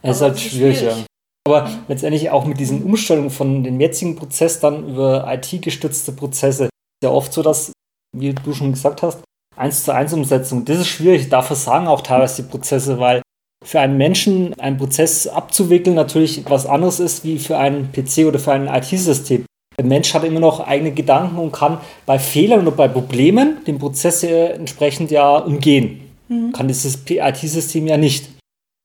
Es 0.03 0.17
ist 0.17 0.23
halt 0.23 0.41
schwierig, 0.41 0.79
schwierig, 0.79 0.97
ja. 0.99 1.05
Aber 1.47 1.71
letztendlich 1.89 2.31
auch 2.31 2.45
mit 2.45 2.61
diesen 2.61 2.83
Umstellungen 2.83 3.31
von 3.31 3.65
dem 3.65 3.81
jetzigen 3.81 4.17
Prozess 4.17 4.61
dann 4.61 4.89
über 4.89 5.27
IT-gestützte 5.33 6.12
Prozesse 6.12 6.65
ist 6.65 6.71
ja 7.03 7.11
oft 7.11 7.33
so, 7.33 7.43
dass, 7.43 7.73
wie 8.16 8.33
du 8.33 8.52
schon 8.52 8.73
gesagt 8.73 9.02
hast, 9.02 9.21
1 9.57 9.85
zu 9.85 9.95
1 9.95 10.12
Umsetzung, 10.12 10.64
das 10.64 10.78
ist 10.78 10.88
schwierig. 10.88 11.28
Da 11.28 11.42
versagen 11.42 11.87
auch 11.87 12.00
teilweise 12.00 12.42
die 12.42 12.49
Prozesse, 12.49 12.99
weil 12.99 13.23
für 13.64 13.81
einen 13.81 13.97
Menschen 13.97 14.59
einen 14.59 14.78
Prozess 14.78 15.26
abzuwickeln 15.26 15.95
natürlich 15.95 16.45
was 16.49 16.66
anderes 16.66 17.00
ist 17.00 17.25
wie 17.25 17.38
für 17.38 17.59
einen 17.59 17.92
PC 17.92 18.26
oder 18.26 18.38
für 18.38 18.52
ein 18.52 18.66
IT-System. 18.66 19.45
Der 19.78 19.87
Mensch 19.87 20.12
hat 20.14 20.25
immer 20.25 20.40
noch 20.40 20.61
eigene 20.61 20.92
Gedanken 20.92 21.38
und 21.38 21.52
kann 21.52 21.78
bei 22.04 22.19
Fehlern 22.19 22.66
oder 22.66 22.76
bei 22.76 22.88
Problemen 22.88 23.64
den 23.66 23.78
Prozess 23.78 24.23
entsprechend 24.23 25.11
ja 25.11 25.38
umgehen. 25.38 26.11
Mhm. 26.28 26.52
Kann 26.52 26.69
dieses 26.69 26.99
IT-System 27.09 27.87
ja 27.87 27.97
nicht. 27.97 28.28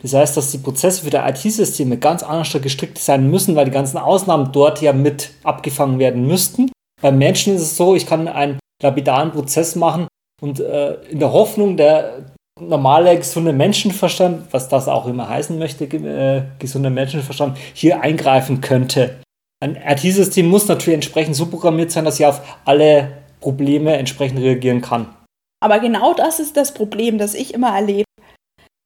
Das 0.02 0.14
heißt, 0.14 0.38
dass 0.38 0.52
die 0.52 0.60
Prozesse 0.60 1.04
für 1.04 1.10
die 1.10 1.18
IT-Systeme 1.18 1.98
ganz 1.98 2.22
anders 2.22 2.56
gestrickt 2.62 3.00
sein 3.00 3.30
müssen, 3.32 3.56
weil 3.56 3.66
die 3.66 3.72
ganzen 3.72 3.98
Ausnahmen 3.98 4.52
dort 4.52 4.82
ja 4.82 4.94
mit 4.94 5.32
abgefangen 5.44 5.98
werden 5.98 6.28
müssten. 6.28 6.72
Beim 7.02 7.18
Menschen 7.18 7.56
ist 7.56 7.64
es 7.64 7.78
so, 7.78 7.96
ich 7.96 8.06
kann 8.06 8.28
einen 8.28 8.60
lapidaren 8.82 9.32
Prozess 9.32 9.76
machen 9.76 10.08
und 10.42 10.60
äh, 10.60 10.96
in 11.10 11.20
der 11.20 11.34
Hoffnung, 11.34 11.78
der 11.78 12.26
normale, 12.60 13.18
gesunde 13.18 13.54
Menschenverstand, 13.54 14.52
was 14.52 14.70
das 14.70 14.88
auch 14.88 15.08
immer 15.08 15.30
heißen 15.30 15.58
möchte, 15.58 15.86
äh, 15.86 16.44
gesunder 16.60 16.90
Menschenverstand, 16.90 17.58
hier 17.74 18.02
eingreifen 18.02 18.62
könnte. 18.62 19.22
Ein 19.60 19.76
IT-System 19.76 20.48
muss 20.48 20.68
natürlich 20.68 20.96
entsprechend 20.96 21.36
so 21.36 21.48
programmiert 21.48 21.92
sein, 21.92 22.06
dass 22.06 22.18
sie 22.18 22.26
auf 22.26 22.42
alle 22.66 23.24
Probleme 23.40 23.96
entsprechend 23.98 24.40
reagieren 24.40 24.82
kann. 24.82 25.08
Aber 25.64 25.80
genau 25.80 26.14
das 26.14 26.40
ist 26.40 26.58
das 26.58 26.74
Problem, 26.74 27.18
das 27.18 27.34
ich 27.34 27.54
immer 27.54 27.76
erlebe. 27.76 28.06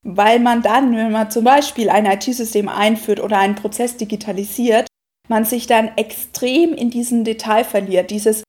Weil 0.06 0.40
man 0.40 0.62
dann, 0.62 0.96
wenn 0.96 1.12
man 1.12 1.30
zum 1.30 1.44
Beispiel 1.44 1.90
ein 1.90 2.06
IT-System 2.06 2.70
einführt 2.70 3.20
oder 3.20 3.38
einen 3.38 3.56
Prozess 3.56 3.98
digitalisiert, 3.98 4.88
man 5.28 5.46
sich 5.46 5.68
dann 5.68 5.92
extrem 5.98 6.74
in 6.74 6.90
diesen 6.90 7.24
Detail 7.24 7.64
verliert. 7.64 8.10
Dieses, 8.10 8.44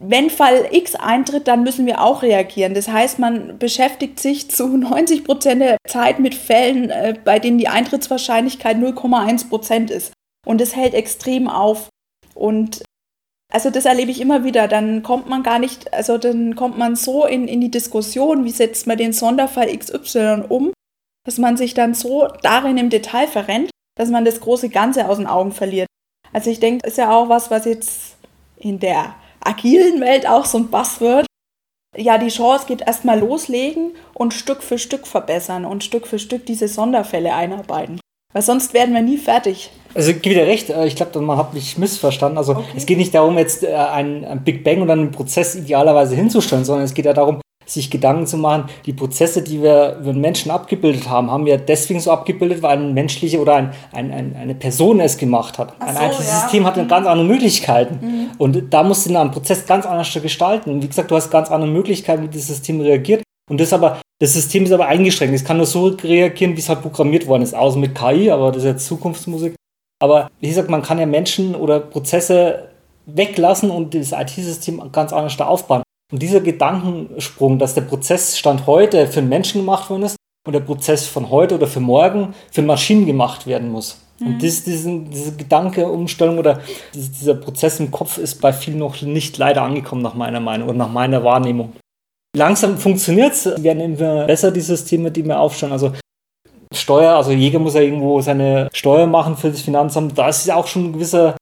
wenn 0.00 0.28
Fall 0.28 0.68
X 0.72 0.96
eintritt, 0.96 1.46
dann 1.46 1.62
müssen 1.62 1.86
wir 1.86 2.00
auch 2.00 2.22
reagieren. 2.22 2.74
Das 2.74 2.88
heißt, 2.88 3.18
man 3.18 3.58
beschäftigt 3.58 4.18
sich 4.18 4.50
zu 4.50 4.76
90 4.76 5.24
Prozent 5.24 5.62
der 5.62 5.76
Zeit 5.86 6.18
mit 6.18 6.34
Fällen, 6.34 6.90
äh, 6.90 7.14
bei 7.24 7.38
denen 7.38 7.58
die 7.58 7.68
Eintrittswahrscheinlichkeit 7.68 8.76
0,1 8.76 9.48
Prozent 9.48 9.90
ist. 9.90 10.12
Und 10.46 10.60
es 10.60 10.74
hält 10.74 10.94
extrem 10.94 11.48
auf. 11.48 11.88
Und 12.34 12.82
also 13.52 13.70
das 13.70 13.84
erlebe 13.84 14.10
ich 14.10 14.20
immer 14.20 14.42
wieder. 14.42 14.66
Dann 14.66 15.04
kommt 15.04 15.28
man 15.28 15.44
gar 15.44 15.60
nicht, 15.60 15.94
also 15.94 16.18
dann 16.18 16.56
kommt 16.56 16.76
man 16.76 16.96
so 16.96 17.24
in, 17.24 17.46
in 17.46 17.60
die 17.60 17.70
Diskussion, 17.70 18.44
wie 18.44 18.50
setzt 18.50 18.88
man 18.88 18.98
den 18.98 19.12
Sonderfall 19.12 19.76
XY 19.76 20.44
um, 20.48 20.72
dass 21.24 21.38
man 21.38 21.56
sich 21.56 21.72
dann 21.72 21.94
so 21.94 22.26
darin 22.42 22.78
im 22.78 22.90
Detail 22.90 23.28
verrennt, 23.28 23.70
dass 23.96 24.10
man 24.10 24.24
das 24.24 24.40
große 24.40 24.70
Ganze 24.70 25.08
aus 25.08 25.18
den 25.18 25.28
Augen 25.28 25.52
verliert. 25.52 25.86
Also 26.32 26.50
ich 26.50 26.58
denke, 26.58 26.82
das 26.82 26.92
ist 26.92 26.98
ja 26.98 27.12
auch 27.12 27.28
was, 27.28 27.52
was 27.52 27.64
jetzt 27.64 28.16
in 28.56 28.80
der 28.80 29.14
agilen 29.44 30.00
Welt 30.00 30.28
auch 30.28 30.44
so 30.44 30.58
ein 30.58 30.68
Buzzword. 30.68 31.26
Ja, 31.96 32.18
die 32.18 32.28
Chance 32.28 32.66
geht 32.66 32.80
erstmal 32.80 33.20
loslegen 33.20 33.92
und 34.14 34.34
Stück 34.34 34.62
für 34.62 34.78
Stück 34.78 35.06
verbessern 35.06 35.64
und 35.64 35.84
Stück 35.84 36.06
für 36.06 36.18
Stück 36.18 36.44
diese 36.46 36.66
Sonderfälle 36.66 37.34
einarbeiten. 37.34 38.00
Weil 38.32 38.42
sonst 38.42 38.74
werden 38.74 38.94
wir 38.94 39.02
nie 39.02 39.16
fertig. 39.16 39.70
Also 39.94 40.10
ich 40.10 40.20
gebe 40.20 40.34
dir 40.34 40.46
recht, 40.46 40.68
äh, 40.68 40.86
ich 40.86 40.96
glaube, 40.96 41.20
man 41.20 41.38
hat 41.38 41.54
mich 41.54 41.78
missverstanden. 41.78 42.36
Also 42.36 42.56
okay. 42.56 42.64
es 42.76 42.84
geht 42.84 42.98
nicht 42.98 43.14
darum, 43.14 43.38
jetzt 43.38 43.62
äh, 43.62 43.72
einen 43.74 44.42
Big 44.42 44.64
Bang 44.64 44.82
oder 44.82 44.94
einen 44.94 45.12
Prozess 45.12 45.54
idealerweise 45.54 46.16
hinzustellen, 46.16 46.64
sondern 46.64 46.84
es 46.84 46.94
geht 46.94 47.04
ja 47.04 47.12
darum, 47.12 47.40
sich 47.66 47.90
Gedanken 47.90 48.26
zu 48.26 48.36
machen, 48.36 48.64
die 48.86 48.92
Prozesse, 48.92 49.42
die 49.42 49.62
wir 49.62 49.98
über 50.00 50.12
Menschen 50.12 50.50
abgebildet 50.50 51.08
haben, 51.08 51.30
haben 51.30 51.46
wir 51.46 51.58
deswegen 51.58 52.00
so 52.00 52.10
abgebildet, 52.10 52.62
weil 52.62 52.78
ein 52.78 52.94
menschliche 52.94 53.40
oder 53.40 53.54
ein, 53.56 53.72
ein, 53.92 54.12
ein 54.12 54.36
eine 54.36 54.54
Person 54.54 55.00
es 55.00 55.16
gemacht 55.16 55.58
hat. 55.58 55.74
Ach 55.78 55.86
ein 55.86 55.94
so, 55.94 56.00
einzelnes 56.00 56.28
ja. 56.28 56.40
System 56.40 56.66
hat 56.66 56.76
mhm. 56.76 56.88
ganz 56.88 57.06
andere 57.06 57.26
Möglichkeiten. 57.26 57.98
Mhm. 58.00 58.30
Und 58.38 58.72
da 58.72 58.82
musst 58.82 59.08
du 59.08 59.16
einen 59.16 59.30
Prozess 59.30 59.66
ganz 59.66 59.86
anders 59.86 60.12
gestalten. 60.12 60.70
Und 60.70 60.82
wie 60.82 60.88
gesagt, 60.88 61.10
du 61.10 61.16
hast 61.16 61.30
ganz 61.30 61.50
andere 61.50 61.70
Möglichkeiten, 61.70 62.22
wie 62.22 62.28
das 62.28 62.46
System 62.46 62.80
reagiert. 62.80 63.22
Und 63.50 63.60
das 63.60 63.72
aber 63.72 64.00
das 64.20 64.32
System 64.32 64.64
ist 64.64 64.72
aber 64.72 64.86
eingeschränkt. 64.86 65.34
Es 65.34 65.44
kann 65.44 65.56
nur 65.56 65.66
so 65.66 65.86
reagieren, 65.86 66.56
wie 66.56 66.60
es 66.60 66.68
halt 66.68 66.82
programmiert 66.82 67.26
worden 67.26 67.42
ist. 67.42 67.54
Außer 67.54 67.78
mit 67.78 67.94
KI, 67.94 68.30
aber 68.30 68.52
das 68.52 68.62
ist 68.62 68.68
jetzt 68.68 68.86
Zukunftsmusik. 68.86 69.54
Aber 70.02 70.30
wie 70.40 70.48
gesagt, 70.48 70.70
man 70.70 70.82
kann 70.82 70.98
ja 70.98 71.06
Menschen 71.06 71.54
oder 71.54 71.80
Prozesse 71.80 72.68
weglassen 73.06 73.70
und 73.70 73.94
das 73.94 74.12
IT-System 74.12 74.80
ganz 74.92 75.12
anders 75.12 75.36
da 75.36 75.46
aufbauen. 75.46 75.82
Und 76.12 76.22
dieser 76.22 76.40
Gedankensprung, 76.40 77.58
dass 77.58 77.74
der 77.74 77.82
Prozessstand 77.82 78.66
heute 78.66 79.06
für 79.06 79.20
einen 79.20 79.28
Menschen 79.28 79.62
gemacht 79.62 79.90
worden 79.90 80.04
ist 80.04 80.16
und 80.46 80.52
der 80.52 80.60
Prozess 80.60 81.06
von 81.06 81.30
heute 81.30 81.54
oder 81.54 81.66
für 81.66 81.80
morgen 81.80 82.34
für 82.52 82.62
Maschinen 82.62 83.06
gemacht 83.06 83.46
werden 83.46 83.70
muss. 83.70 83.98
Mhm. 84.20 84.26
Und 84.26 84.42
dies, 84.42 84.64
diesen, 84.64 85.10
diese 85.10 85.34
Gedankeumstellung 85.36 86.38
oder 86.38 86.60
dieser 86.94 87.34
Prozess 87.34 87.80
im 87.80 87.90
Kopf 87.90 88.18
ist 88.18 88.40
bei 88.40 88.52
vielen 88.52 88.78
noch 88.78 89.00
nicht 89.02 89.38
leider 89.38 89.62
angekommen, 89.62 90.02
nach 90.02 90.14
meiner 90.14 90.40
Meinung 90.40 90.68
und 90.68 90.76
nach 90.76 90.90
meiner 90.90 91.24
Wahrnehmung. 91.24 91.72
Langsam 92.36 92.78
funktioniert 92.78 93.32
es, 93.32 93.62
werden 93.62 93.80
immer 93.80 94.26
besser 94.26 94.50
die 94.50 94.60
Systeme, 94.60 95.10
die 95.10 95.24
wir 95.24 95.38
aufstellen. 95.38 95.72
Also 95.72 95.92
Steuer, 96.74 97.14
also 97.14 97.30
Jäger 97.30 97.60
muss 97.60 97.74
ja 97.74 97.80
irgendwo 97.80 98.20
seine 98.20 98.68
Steuer 98.72 99.06
machen 99.06 99.36
für 99.36 99.50
das 99.50 99.60
Finanzamt. 99.60 100.18
Da 100.18 100.28
ist 100.28 100.46
ja 100.46 100.56
auch 100.56 100.66
schon 100.66 100.84
eine 100.84 100.92
gewisse 100.92 101.36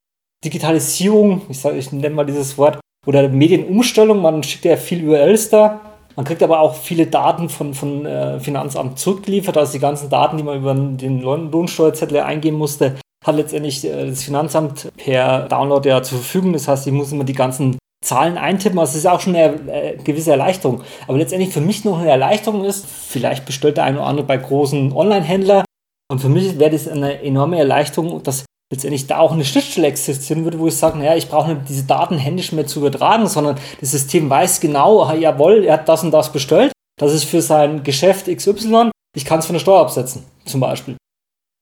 Digitalisierung, 0.45 1.42
ich, 1.49 1.59
sag, 1.59 1.75
ich 1.75 1.90
nenne 1.92 2.14
mal 2.14 2.26
dieses 2.26 2.59
Wort, 2.59 2.78
oder 3.06 3.28
Medienumstellung. 3.28 4.21
Man 4.21 4.42
schickt 4.42 4.64
ja 4.64 4.76
viel 4.76 5.02
über 5.02 5.18
Elster. 5.18 5.80
Man 6.16 6.25
kriegt 6.25 6.42
aber 6.42 6.61
auch 6.61 6.75
viele 6.75 7.06
Daten 7.06 7.49
von, 7.49 7.75
von 7.75 8.04
äh, 8.04 8.38
Finanzamt 8.38 8.99
zurückgeliefert. 8.99 9.56
Also 9.56 9.73
die 9.73 9.78
ganzen 9.78 10.11
Daten, 10.11 10.37
die 10.37 10.42
man 10.42 10.59
über 10.59 10.75
den 10.75 11.21
Lohnsteuerzettel 11.21 12.21
eingeben 12.21 12.59
musste, 12.59 12.97
hat 13.25 13.37
letztendlich 13.37 13.85
äh, 13.85 14.09
das 14.09 14.23
Finanzamt 14.23 14.88
per 14.97 15.49
Download 15.49 15.88
ja 15.88 16.02
zur 16.02 16.18
Verfügung. 16.18 16.52
Das 16.52 16.68
heißt, 16.68 16.87
ich 16.87 16.92
muss 16.92 17.12
immer 17.12 17.25
die 17.25 17.32
ganzen 17.32 17.78
Zahlen 18.04 18.37
eintippen. 18.37 18.78
Also 18.78 18.92
es 18.92 18.99
ist 18.99 19.06
auch 19.06 19.21
schon 19.21 19.35
eine 19.35 19.54
äh, 19.73 19.97
gewisse 19.97 20.32
Erleichterung. 20.32 20.82
Aber 21.09 21.16
letztendlich 21.16 21.52
für 21.52 21.61
mich 21.61 21.85
noch 21.85 22.00
eine 22.00 22.11
Erleichterung 22.11 22.64
ist, 22.64 22.85
vielleicht 22.87 23.47
bestellt 23.47 23.78
der 23.78 23.85
eine 23.85 23.99
oder 23.99 24.06
andere 24.06 24.26
bei 24.26 24.37
großen 24.37 24.92
Online-Händlern. 24.92 25.64
Und 26.11 26.18
für 26.18 26.28
mich 26.28 26.59
wäre 26.59 26.71
das 26.71 26.88
eine 26.88 27.23
enorme 27.23 27.59
Erleichterung, 27.59 28.23
dass 28.23 28.44
letztendlich 28.73 29.07
da 29.07 29.19
auch 29.19 29.33
eine 29.33 29.45
Schnittstelle 29.45 29.87
existieren 29.87 30.45
würde, 30.45 30.59
wo 30.59 30.67
ich 30.67 30.76
sage, 30.76 30.99
naja, 30.99 31.14
ich 31.14 31.29
brauche 31.29 31.52
nicht 31.52 31.69
diese 31.69 31.85
Daten 31.85 32.17
händisch 32.17 32.52
mehr 32.52 32.67
zu 32.67 32.81
übertragen, 32.81 33.29
sondern 33.29 33.59
das 33.81 33.91
System 33.91 34.31
weiß 34.31 34.61
genau, 34.61 35.12
jawohl, 35.12 35.64
er 35.64 35.75
hat 35.75 35.88
das 35.88 36.02
und 36.02 36.11
das 36.11 36.33
bestellt. 36.33 36.73
Das 36.99 37.12
ist 37.12 37.25
für 37.25 37.43
sein 37.43 37.83
Geschäft 37.83 38.35
XY. 38.35 38.91
Ich 39.14 39.26
kann 39.26 39.41
es 39.41 39.47
von 39.47 39.52
der 39.52 39.61
Steuer 39.61 39.81
absetzen, 39.81 40.25
zum 40.47 40.61
Beispiel. 40.61 40.97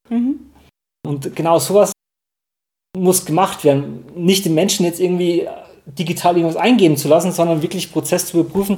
Mhm. 0.09 0.51
Und 1.05 1.35
genau 1.35 1.59
sowas 1.59 1.91
muss 2.97 3.25
gemacht 3.25 3.65
werden. 3.65 4.05
Nicht 4.15 4.45
den 4.45 4.53
Menschen 4.53 4.85
jetzt 4.85 5.01
irgendwie 5.01 5.49
digital 5.85 6.37
irgendwas 6.37 6.61
eingeben 6.61 6.95
zu 6.95 7.09
lassen, 7.09 7.33
sondern 7.33 7.61
wirklich 7.61 7.91
Prozess 7.91 8.27
zu 8.27 8.39
überprüfen. 8.39 8.77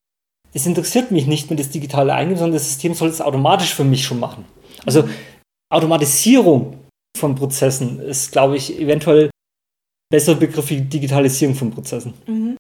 Es 0.54 0.66
interessiert 0.66 1.12
mich 1.12 1.28
nicht, 1.28 1.50
wenn 1.52 1.58
das 1.58 1.70
digitale 1.70 2.14
eingeben, 2.14 2.40
sondern 2.40 2.54
das 2.54 2.68
System 2.68 2.96
soll 2.96 3.10
es 3.10 3.22
automatisch 3.22 3.76
für 3.76 3.84
mich 3.84 4.04
schon 4.04 4.20
machen. 4.20 4.46
Also 4.86 5.08
Automatisierung 5.72 6.83
von 7.18 7.36
Prozessen 7.36 8.00
ist, 8.00 8.32
glaube 8.32 8.58
ich, 8.58 8.80
eventuell 8.80 9.30
besser 10.12 10.36
Begriff 10.36 10.70
wie 10.70 10.82
Digitalisierung 10.82 11.56
von 11.56 11.72
Prozessen. 11.72 12.14
Mhm. 12.28 12.58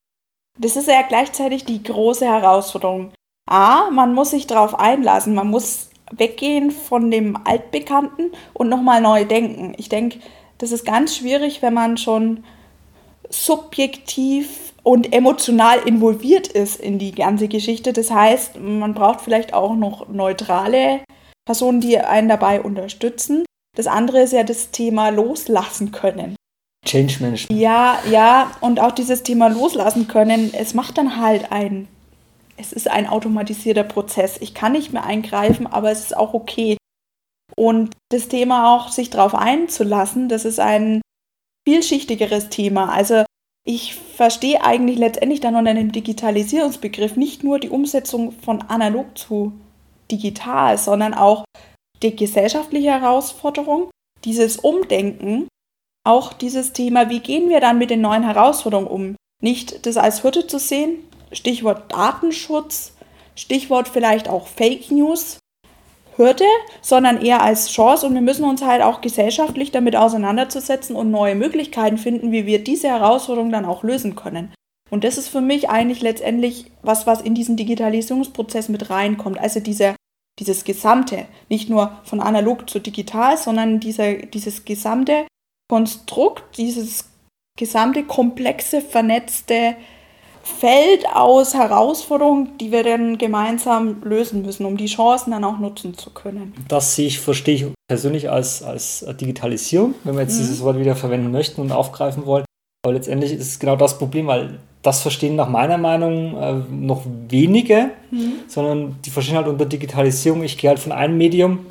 Das 0.59 0.75
ist 0.75 0.87
ja 0.87 1.01
gleichzeitig 1.01 1.65
die 1.65 1.81
große 1.81 2.25
Herausforderung. 2.25 3.11
A, 3.49 3.89
man 3.89 4.13
muss 4.13 4.31
sich 4.31 4.47
darauf 4.47 4.79
einlassen, 4.79 5.35
man 5.35 5.47
muss 5.47 5.89
weggehen 6.11 6.71
von 6.71 7.11
dem 7.11 7.37
Altbekannten 7.45 8.31
und 8.53 8.69
nochmal 8.69 9.01
neu 9.01 9.25
denken. 9.25 9.73
Ich 9.77 9.89
denke, 9.89 10.19
das 10.59 10.71
ist 10.71 10.85
ganz 10.85 11.15
schwierig, 11.17 11.61
wenn 11.61 11.73
man 11.73 11.97
schon 11.97 12.43
subjektiv 13.29 14.73
und 14.83 15.13
emotional 15.13 15.79
involviert 15.79 16.47
ist 16.47 16.79
in 16.79 16.99
die 16.99 17.13
ganze 17.13 17.47
Geschichte. 17.47 17.93
Das 17.93 18.11
heißt, 18.11 18.59
man 18.59 18.93
braucht 18.93 19.21
vielleicht 19.21 19.53
auch 19.53 19.75
noch 19.75 20.09
neutrale 20.09 21.01
Personen, 21.45 21.81
die 21.81 21.97
einen 21.97 22.29
dabei 22.29 22.61
unterstützen. 22.61 23.43
Das 23.75 23.87
andere 23.87 24.21
ist 24.21 24.33
ja 24.33 24.43
das 24.43 24.71
Thema 24.71 25.09
loslassen 25.09 25.91
können. 25.91 26.35
Change 26.85 27.17
Management. 27.21 27.59
Ja, 27.59 27.99
ja, 28.09 28.51
und 28.61 28.79
auch 28.79 28.91
dieses 28.91 29.23
Thema 29.23 29.47
loslassen 29.47 30.07
können, 30.07 30.53
es 30.53 30.73
macht 30.73 30.97
dann 30.97 31.19
halt 31.19 31.51
ein, 31.51 31.87
es 32.57 32.73
ist 32.73 32.89
ein 32.89 33.07
automatisierter 33.07 33.83
Prozess. 33.83 34.37
Ich 34.41 34.53
kann 34.53 34.73
nicht 34.73 34.93
mehr 34.93 35.05
eingreifen, 35.05 35.65
aber 35.65 35.91
es 35.91 36.01
ist 36.01 36.17
auch 36.17 36.33
okay. 36.33 36.77
Und 37.55 37.95
das 38.09 38.27
Thema 38.27 38.75
auch, 38.75 38.89
sich 38.89 39.09
darauf 39.09 39.33
einzulassen, 39.33 40.29
das 40.29 40.45
ist 40.45 40.59
ein 40.59 41.01
vielschichtigeres 41.67 42.49
Thema. 42.49 42.91
Also 42.91 43.23
ich 43.65 43.95
verstehe 43.95 44.63
eigentlich 44.63 44.97
letztendlich 44.97 45.39
dann 45.39 45.55
unter 45.55 45.73
dem 45.73 45.91
Digitalisierungsbegriff 45.91 47.15
nicht 47.15 47.43
nur 47.43 47.59
die 47.59 47.69
Umsetzung 47.69 48.33
von 48.33 48.61
analog 48.63 49.17
zu 49.17 49.53
digital, 50.11 50.77
sondern 50.77 51.13
auch 51.13 51.45
die 52.03 52.15
gesellschaftliche 52.15 52.91
Herausforderung, 52.91 53.89
dieses 54.23 54.57
Umdenken, 54.57 55.47
auch 56.05 56.33
dieses 56.33 56.73
Thema, 56.73 57.09
wie 57.09 57.19
gehen 57.19 57.49
wir 57.49 57.61
dann 57.61 57.77
mit 57.77 57.89
den 57.89 58.01
neuen 58.01 58.23
Herausforderungen 58.23 58.87
um? 58.87 59.15
Nicht 59.41 59.85
das 59.85 59.97
als 59.97 60.23
Hürde 60.23 60.47
zu 60.47 60.59
sehen, 60.59 60.99
Stichwort 61.31 61.91
Datenschutz, 61.91 62.93
Stichwort 63.35 63.87
vielleicht 63.87 64.29
auch 64.29 64.47
Fake 64.47 64.91
News, 64.91 65.39
Hürde, 66.15 66.45
sondern 66.81 67.21
eher 67.21 67.41
als 67.41 67.69
Chance 67.71 68.05
und 68.05 68.13
wir 68.13 68.21
müssen 68.21 68.45
uns 68.45 68.61
halt 68.61 68.83
auch 68.83 69.01
gesellschaftlich 69.01 69.71
damit 69.71 69.95
auseinanderzusetzen 69.95 70.95
und 70.95 71.09
neue 71.09 71.35
Möglichkeiten 71.35 71.97
finden, 71.97 72.31
wie 72.31 72.45
wir 72.45 72.63
diese 72.63 72.89
Herausforderung 72.89 73.51
dann 73.51 73.65
auch 73.65 73.83
lösen 73.83 74.15
können. 74.15 74.53
Und 74.91 75.03
das 75.03 75.17
ist 75.17 75.29
für 75.29 75.41
mich 75.41 75.69
eigentlich 75.69 76.01
letztendlich 76.01 76.71
was, 76.83 77.07
was 77.07 77.21
in 77.21 77.33
diesen 77.33 77.57
Digitalisierungsprozess 77.57 78.69
mit 78.69 78.91
reinkommt. 78.91 79.39
Also 79.39 79.59
dieser 79.59 79.95
dieses 80.39 80.63
Gesamte, 80.63 81.25
nicht 81.49 81.69
nur 81.69 81.91
von 82.03 82.19
analog 82.19 82.69
zu 82.69 82.79
digital, 82.79 83.37
sondern 83.37 83.79
dieser, 83.79 84.13
dieses 84.13 84.65
gesamte 84.65 85.25
Konstrukt, 85.69 86.57
dieses 86.57 87.09
gesamte 87.57 88.03
komplexe, 88.03 88.81
vernetzte 88.81 89.75
Feld 90.43 91.07
aus 91.07 91.53
Herausforderungen, 91.53 92.57
die 92.57 92.71
wir 92.71 92.83
dann 92.83 93.17
gemeinsam 93.17 94.01
lösen 94.03 94.41
müssen, 94.41 94.65
um 94.65 94.75
die 94.75 94.87
Chancen 94.87 95.31
dann 95.31 95.45
auch 95.45 95.57
nutzen 95.57 95.97
zu 95.97 96.09
können. 96.09 96.53
Das 96.67 96.95
sehe 96.95 97.07
ich, 97.07 97.19
verstehe 97.19 97.55
ich 97.55 97.65
persönlich 97.87 98.29
als, 98.29 98.61
als 98.61 99.05
Digitalisierung, 99.21 99.95
wenn 100.03 100.15
wir 100.15 100.23
jetzt 100.23 100.35
mhm. 100.35 100.39
dieses 100.39 100.61
Wort 100.61 100.77
wieder 100.77 100.97
verwenden 100.97 101.31
möchten 101.31 101.61
und 101.61 101.71
aufgreifen 101.71 102.25
wollen. 102.25 102.43
Aber 102.85 102.93
letztendlich 102.93 103.31
ist 103.31 103.47
es 103.47 103.59
genau 103.59 103.77
das 103.77 103.97
Problem, 103.97 104.27
weil 104.27 104.59
das 104.83 105.01
verstehen 105.01 105.35
nach 105.35 105.49
meiner 105.49 105.77
Meinung 105.77 106.37
äh, 106.37 106.53
noch 106.69 107.03
wenige, 107.29 107.91
mhm. 108.11 108.33
sondern 108.47 108.97
die 109.03 109.09
verstehen 109.09 109.37
halt 109.37 109.47
unter 109.47 109.65
Digitalisierung, 109.65 110.43
ich 110.43 110.57
gehe 110.57 110.69
halt 110.69 110.79
von 110.79 110.91
einem 110.91 111.17
Medium 111.17 111.65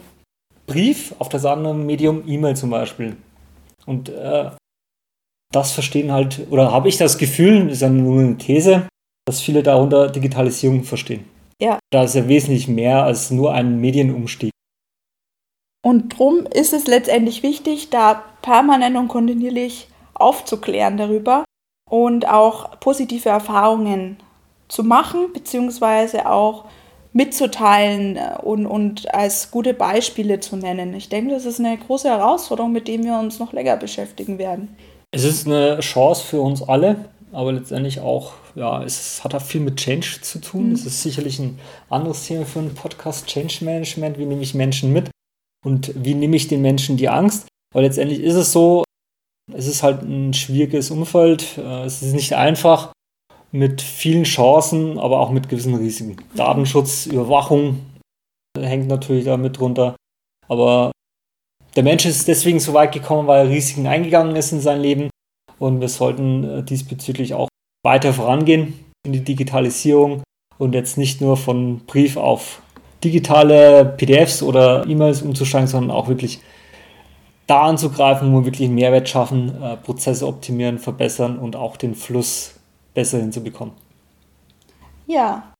Brief 0.66 1.14
auf 1.18 1.28
das 1.28 1.44
andere 1.44 1.74
Medium 1.74 2.22
E-Mail 2.26 2.56
zum 2.56 2.70
Beispiel. 2.70 3.16
Und 3.84 4.08
äh, 4.08 4.50
das 5.52 5.72
verstehen 5.72 6.10
halt, 6.10 6.46
oder 6.50 6.72
habe 6.72 6.88
ich 6.88 6.96
das 6.96 7.18
Gefühl, 7.18 7.68
ist 7.68 7.82
ja 7.82 7.90
nur 7.90 8.20
eine 8.20 8.38
These, 8.38 8.88
dass 9.26 9.40
viele 9.40 9.62
darunter 9.62 10.08
Digitalisierung 10.08 10.84
verstehen. 10.84 11.24
Ja. 11.60 11.78
Da 11.90 12.04
ist 12.04 12.14
ja 12.14 12.26
wesentlich 12.26 12.68
mehr 12.68 13.04
als 13.04 13.30
nur 13.30 13.52
ein 13.52 13.80
Medienumstieg. 13.80 14.50
Und 15.84 16.14
darum 16.14 16.46
ist 16.46 16.72
es 16.72 16.86
letztendlich 16.86 17.42
wichtig, 17.42 17.90
da 17.90 18.22
permanent 18.40 18.96
und 18.96 19.08
kontinuierlich 19.08 19.88
aufzuklären 20.14 20.96
darüber 20.96 21.44
und 21.92 22.26
auch 22.26 22.80
positive 22.80 23.28
Erfahrungen 23.28 24.16
zu 24.68 24.82
machen, 24.82 25.26
beziehungsweise 25.34 26.24
auch 26.24 26.64
mitzuteilen 27.12 28.18
und, 28.42 28.64
und 28.64 29.14
als 29.14 29.50
gute 29.50 29.74
Beispiele 29.74 30.40
zu 30.40 30.56
nennen. 30.56 30.94
Ich 30.94 31.10
denke, 31.10 31.34
das 31.34 31.44
ist 31.44 31.60
eine 31.60 31.76
große 31.76 32.08
Herausforderung, 32.08 32.72
mit 32.72 32.88
der 32.88 33.04
wir 33.04 33.18
uns 33.18 33.38
noch 33.38 33.52
länger 33.52 33.76
beschäftigen 33.76 34.38
werden. 34.38 34.74
Es 35.10 35.24
ist 35.24 35.46
eine 35.46 35.80
Chance 35.80 36.24
für 36.24 36.40
uns 36.40 36.62
alle, 36.62 36.96
aber 37.30 37.52
letztendlich 37.52 38.00
auch, 38.00 38.32
ja, 38.54 38.82
es 38.82 39.22
hat 39.22 39.34
auch 39.34 39.42
viel 39.42 39.60
mit 39.60 39.76
Change 39.76 40.22
zu 40.22 40.40
tun. 40.40 40.68
Mhm. 40.68 40.72
Das 40.72 40.86
ist 40.86 41.02
sicherlich 41.02 41.40
ein 41.40 41.58
anderes 41.90 42.26
Thema 42.26 42.46
für 42.46 42.60
einen 42.60 42.74
Podcast, 42.74 43.26
Change 43.26 43.66
Management. 43.66 44.16
Wie 44.16 44.24
nehme 44.24 44.40
ich 44.40 44.54
Menschen 44.54 44.94
mit 44.94 45.10
und 45.62 45.92
wie 45.94 46.14
nehme 46.14 46.36
ich 46.36 46.48
den 46.48 46.62
Menschen 46.62 46.96
die 46.96 47.10
Angst? 47.10 47.48
Aber 47.74 47.82
letztendlich 47.82 48.20
ist 48.20 48.36
es 48.36 48.50
so, 48.50 48.82
es 49.50 49.66
ist 49.66 49.82
halt 49.82 50.02
ein 50.02 50.32
schwieriges 50.34 50.90
Umfeld. 50.90 51.58
Äh, 51.58 51.84
es 51.84 52.02
ist 52.02 52.14
nicht 52.14 52.34
einfach 52.34 52.92
mit 53.50 53.82
vielen 53.82 54.24
Chancen, 54.24 54.98
aber 54.98 55.20
auch 55.20 55.30
mit 55.30 55.48
gewissen 55.48 55.74
Risiken. 55.74 56.16
Datenschutz, 56.34 57.06
Überwachung 57.06 57.80
hängt 58.58 58.88
natürlich 58.88 59.24
damit 59.24 59.58
drunter. 59.58 59.96
Aber 60.48 60.92
der 61.76 61.82
Mensch 61.82 62.04
ist 62.04 62.28
deswegen 62.28 62.60
so 62.60 62.74
weit 62.74 62.92
gekommen, 62.92 63.28
weil 63.28 63.46
er 63.46 63.50
Risiken 63.50 63.86
eingegangen 63.86 64.36
ist 64.36 64.52
in 64.52 64.60
sein 64.60 64.80
Leben. 64.80 65.10
Und 65.58 65.80
wir 65.80 65.88
sollten 65.88 66.44
äh, 66.44 66.62
diesbezüglich 66.62 67.34
auch 67.34 67.48
weiter 67.84 68.12
vorangehen 68.12 68.84
in 69.04 69.12
die 69.12 69.24
Digitalisierung 69.24 70.22
und 70.58 70.74
jetzt 70.74 70.96
nicht 70.96 71.20
nur 71.20 71.36
von 71.36 71.80
Brief 71.86 72.16
auf 72.16 72.62
digitale 73.02 73.84
PDFs 73.84 74.42
oder 74.42 74.86
E-Mails 74.86 75.22
umzusteigen, 75.22 75.66
sondern 75.66 75.90
auch 75.96 76.08
wirklich 76.08 76.40
da 77.46 77.62
anzugreifen, 77.62 78.32
wo 78.32 78.38
wir 78.38 78.46
wirklich 78.46 78.68
einen 78.68 78.74
Mehrwert 78.74 79.08
schaffen, 79.08 79.62
äh, 79.62 79.76
Prozesse 79.76 80.26
optimieren, 80.26 80.78
verbessern 80.78 81.38
und 81.38 81.56
auch 81.56 81.76
den 81.76 81.94
Fluss 81.94 82.54
besser 82.94 83.18
hinzubekommen. 83.18 83.74
Ja. 85.06 85.52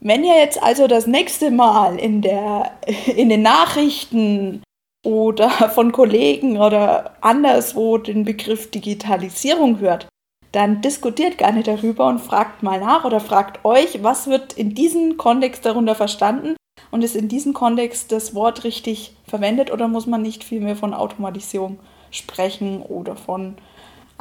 Wenn 0.00 0.24
ihr 0.24 0.36
jetzt 0.36 0.62
also 0.62 0.86
das 0.86 1.06
nächste 1.06 1.50
Mal 1.50 1.98
in, 1.98 2.22
der, 2.22 2.72
in 3.16 3.28
den 3.28 3.42
Nachrichten 3.42 4.62
oder 5.04 5.50
von 5.74 5.92
Kollegen 5.92 6.58
oder 6.58 7.14
anderswo 7.20 7.98
den 7.98 8.24
Begriff 8.24 8.70
Digitalisierung 8.70 9.80
hört, 9.80 10.08
dann 10.52 10.80
diskutiert 10.80 11.38
gerne 11.38 11.62
darüber 11.62 12.06
und 12.08 12.20
fragt 12.20 12.62
mal 12.62 12.80
nach 12.80 13.04
oder 13.04 13.20
fragt 13.20 13.64
euch, 13.64 14.02
was 14.02 14.26
wird 14.26 14.52
in 14.54 14.74
diesem 14.74 15.16
Kontext 15.16 15.66
darunter 15.66 15.94
verstanden 15.94 16.55
und 16.90 17.02
ist 17.02 17.16
in 17.16 17.28
diesem 17.28 17.52
Kontext 17.52 18.12
das 18.12 18.34
Wort 18.34 18.64
richtig 18.64 19.14
verwendet 19.26 19.72
oder 19.72 19.88
muss 19.88 20.06
man 20.06 20.22
nicht 20.22 20.44
viel 20.44 20.60
mehr 20.60 20.76
von 20.76 20.94
Automatisierung 20.94 21.78
sprechen 22.10 22.82
oder 22.82 23.16
von 23.16 23.56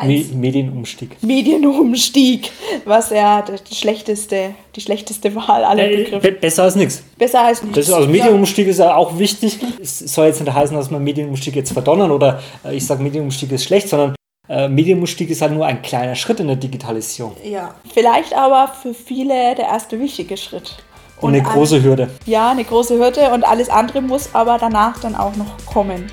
Medienumstieg. 0.03 1.23
Medienumstieg, 1.23 2.51
was 2.83 3.11
ja 3.11 3.41
die 3.41 3.75
schlechteste, 3.75 4.53
die 4.75 4.81
schlechteste 4.81 5.33
Wahl 5.35 5.63
aller 5.63 5.89
äh, 5.89 6.03
Begriffe. 6.03 6.31
besser 6.33 6.63
als 6.63 6.75
nichts. 6.75 7.01
Besser 7.17 7.45
als 7.45 7.63
nichts. 7.63 7.77
Also 7.77 8.07
Medienumstieg 8.09 8.65
ja. 8.65 8.71
ist 8.71 8.79
ja 8.79 8.95
auch 8.95 9.17
wichtig. 9.17 9.57
Es 9.81 9.99
soll 9.99 10.27
jetzt 10.27 10.41
nicht 10.41 10.53
heißen, 10.53 10.75
dass 10.75 10.91
man 10.91 11.01
Medienumstieg 11.03 11.55
jetzt 11.55 11.71
verdonnern 11.71 12.11
oder 12.11 12.41
äh, 12.65 12.75
ich 12.75 12.85
sage 12.85 13.01
Medienumstieg 13.01 13.51
ist 13.53 13.63
schlecht, 13.63 13.87
sondern 13.87 14.15
äh, 14.49 14.67
Medienumstieg 14.67 15.29
ist 15.29 15.41
halt 15.41 15.53
nur 15.53 15.65
ein 15.65 15.81
kleiner 15.81 16.15
Schritt 16.15 16.41
in 16.41 16.47
der 16.47 16.57
Digitalisierung. 16.57 17.37
Ja, 17.43 17.75
vielleicht 17.93 18.35
aber 18.35 18.67
für 18.67 18.93
viele 18.93 19.55
der 19.55 19.65
erste 19.65 19.99
wichtige 19.99 20.35
Schritt. 20.35 20.75
Und, 21.21 21.33
eine 21.33 21.41
große 21.41 21.81
Hürde. 21.81 22.09
Ja, 22.25 22.51
eine 22.51 22.63
große 22.63 22.97
Hürde 22.97 23.29
und 23.31 23.43
alles 23.43 23.69
andere 23.69 24.01
muss 24.01 24.29
aber 24.33 24.57
danach 24.59 24.99
dann 24.99 25.15
auch 25.15 25.35
noch 25.35 25.65
kommen. 25.65 26.11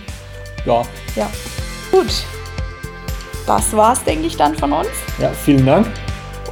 Ja. 0.64 0.82
Ja. 1.16 1.28
Gut, 1.90 2.24
das 3.46 3.76
war's, 3.76 4.02
denke 4.04 4.26
ich, 4.26 4.36
dann 4.36 4.54
von 4.56 4.72
uns. 4.72 4.88
Ja, 5.18 5.30
vielen 5.30 5.66
Dank. 5.66 5.88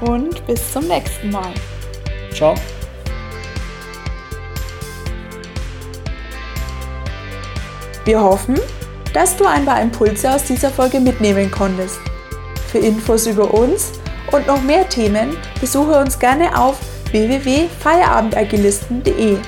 Und 0.01 0.45
bis 0.47 0.73
zum 0.73 0.87
nächsten 0.89 1.31
Mal. 1.31 1.53
Ciao. 2.35 2.55
Wir 8.05 8.21
hoffen, 8.21 8.59
dass 9.13 9.37
du 9.37 9.45
ein 9.45 9.65
paar 9.65 9.81
Impulse 9.81 10.33
aus 10.33 10.45
dieser 10.45 10.71
Folge 10.71 11.01
mitnehmen 11.01 11.51
konntest. 11.51 11.99
Für 12.73 12.79
Infos 12.79 13.27
über 13.27 13.53
uns 13.53 13.93
und 14.33 14.47
noch 14.47 14.61
mehr 14.63 14.89
Themen 14.89 15.37
besuche 15.61 15.99
uns 15.99 16.19
gerne 16.19 16.59
auf 16.59 16.77
www.feierabendagilisten.de. 17.13 19.39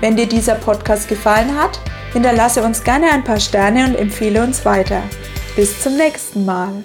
Wenn 0.00 0.16
dir 0.16 0.26
dieser 0.26 0.54
Podcast 0.54 1.08
gefallen 1.08 1.58
hat, 1.58 1.80
hinterlasse 2.12 2.62
uns 2.62 2.82
gerne 2.82 3.10
ein 3.10 3.24
paar 3.24 3.40
Sterne 3.40 3.86
und 3.86 3.96
empfehle 3.96 4.42
uns 4.42 4.64
weiter. 4.64 5.02
Bis 5.56 5.82
zum 5.82 5.96
nächsten 5.96 6.44
Mal. 6.44 6.84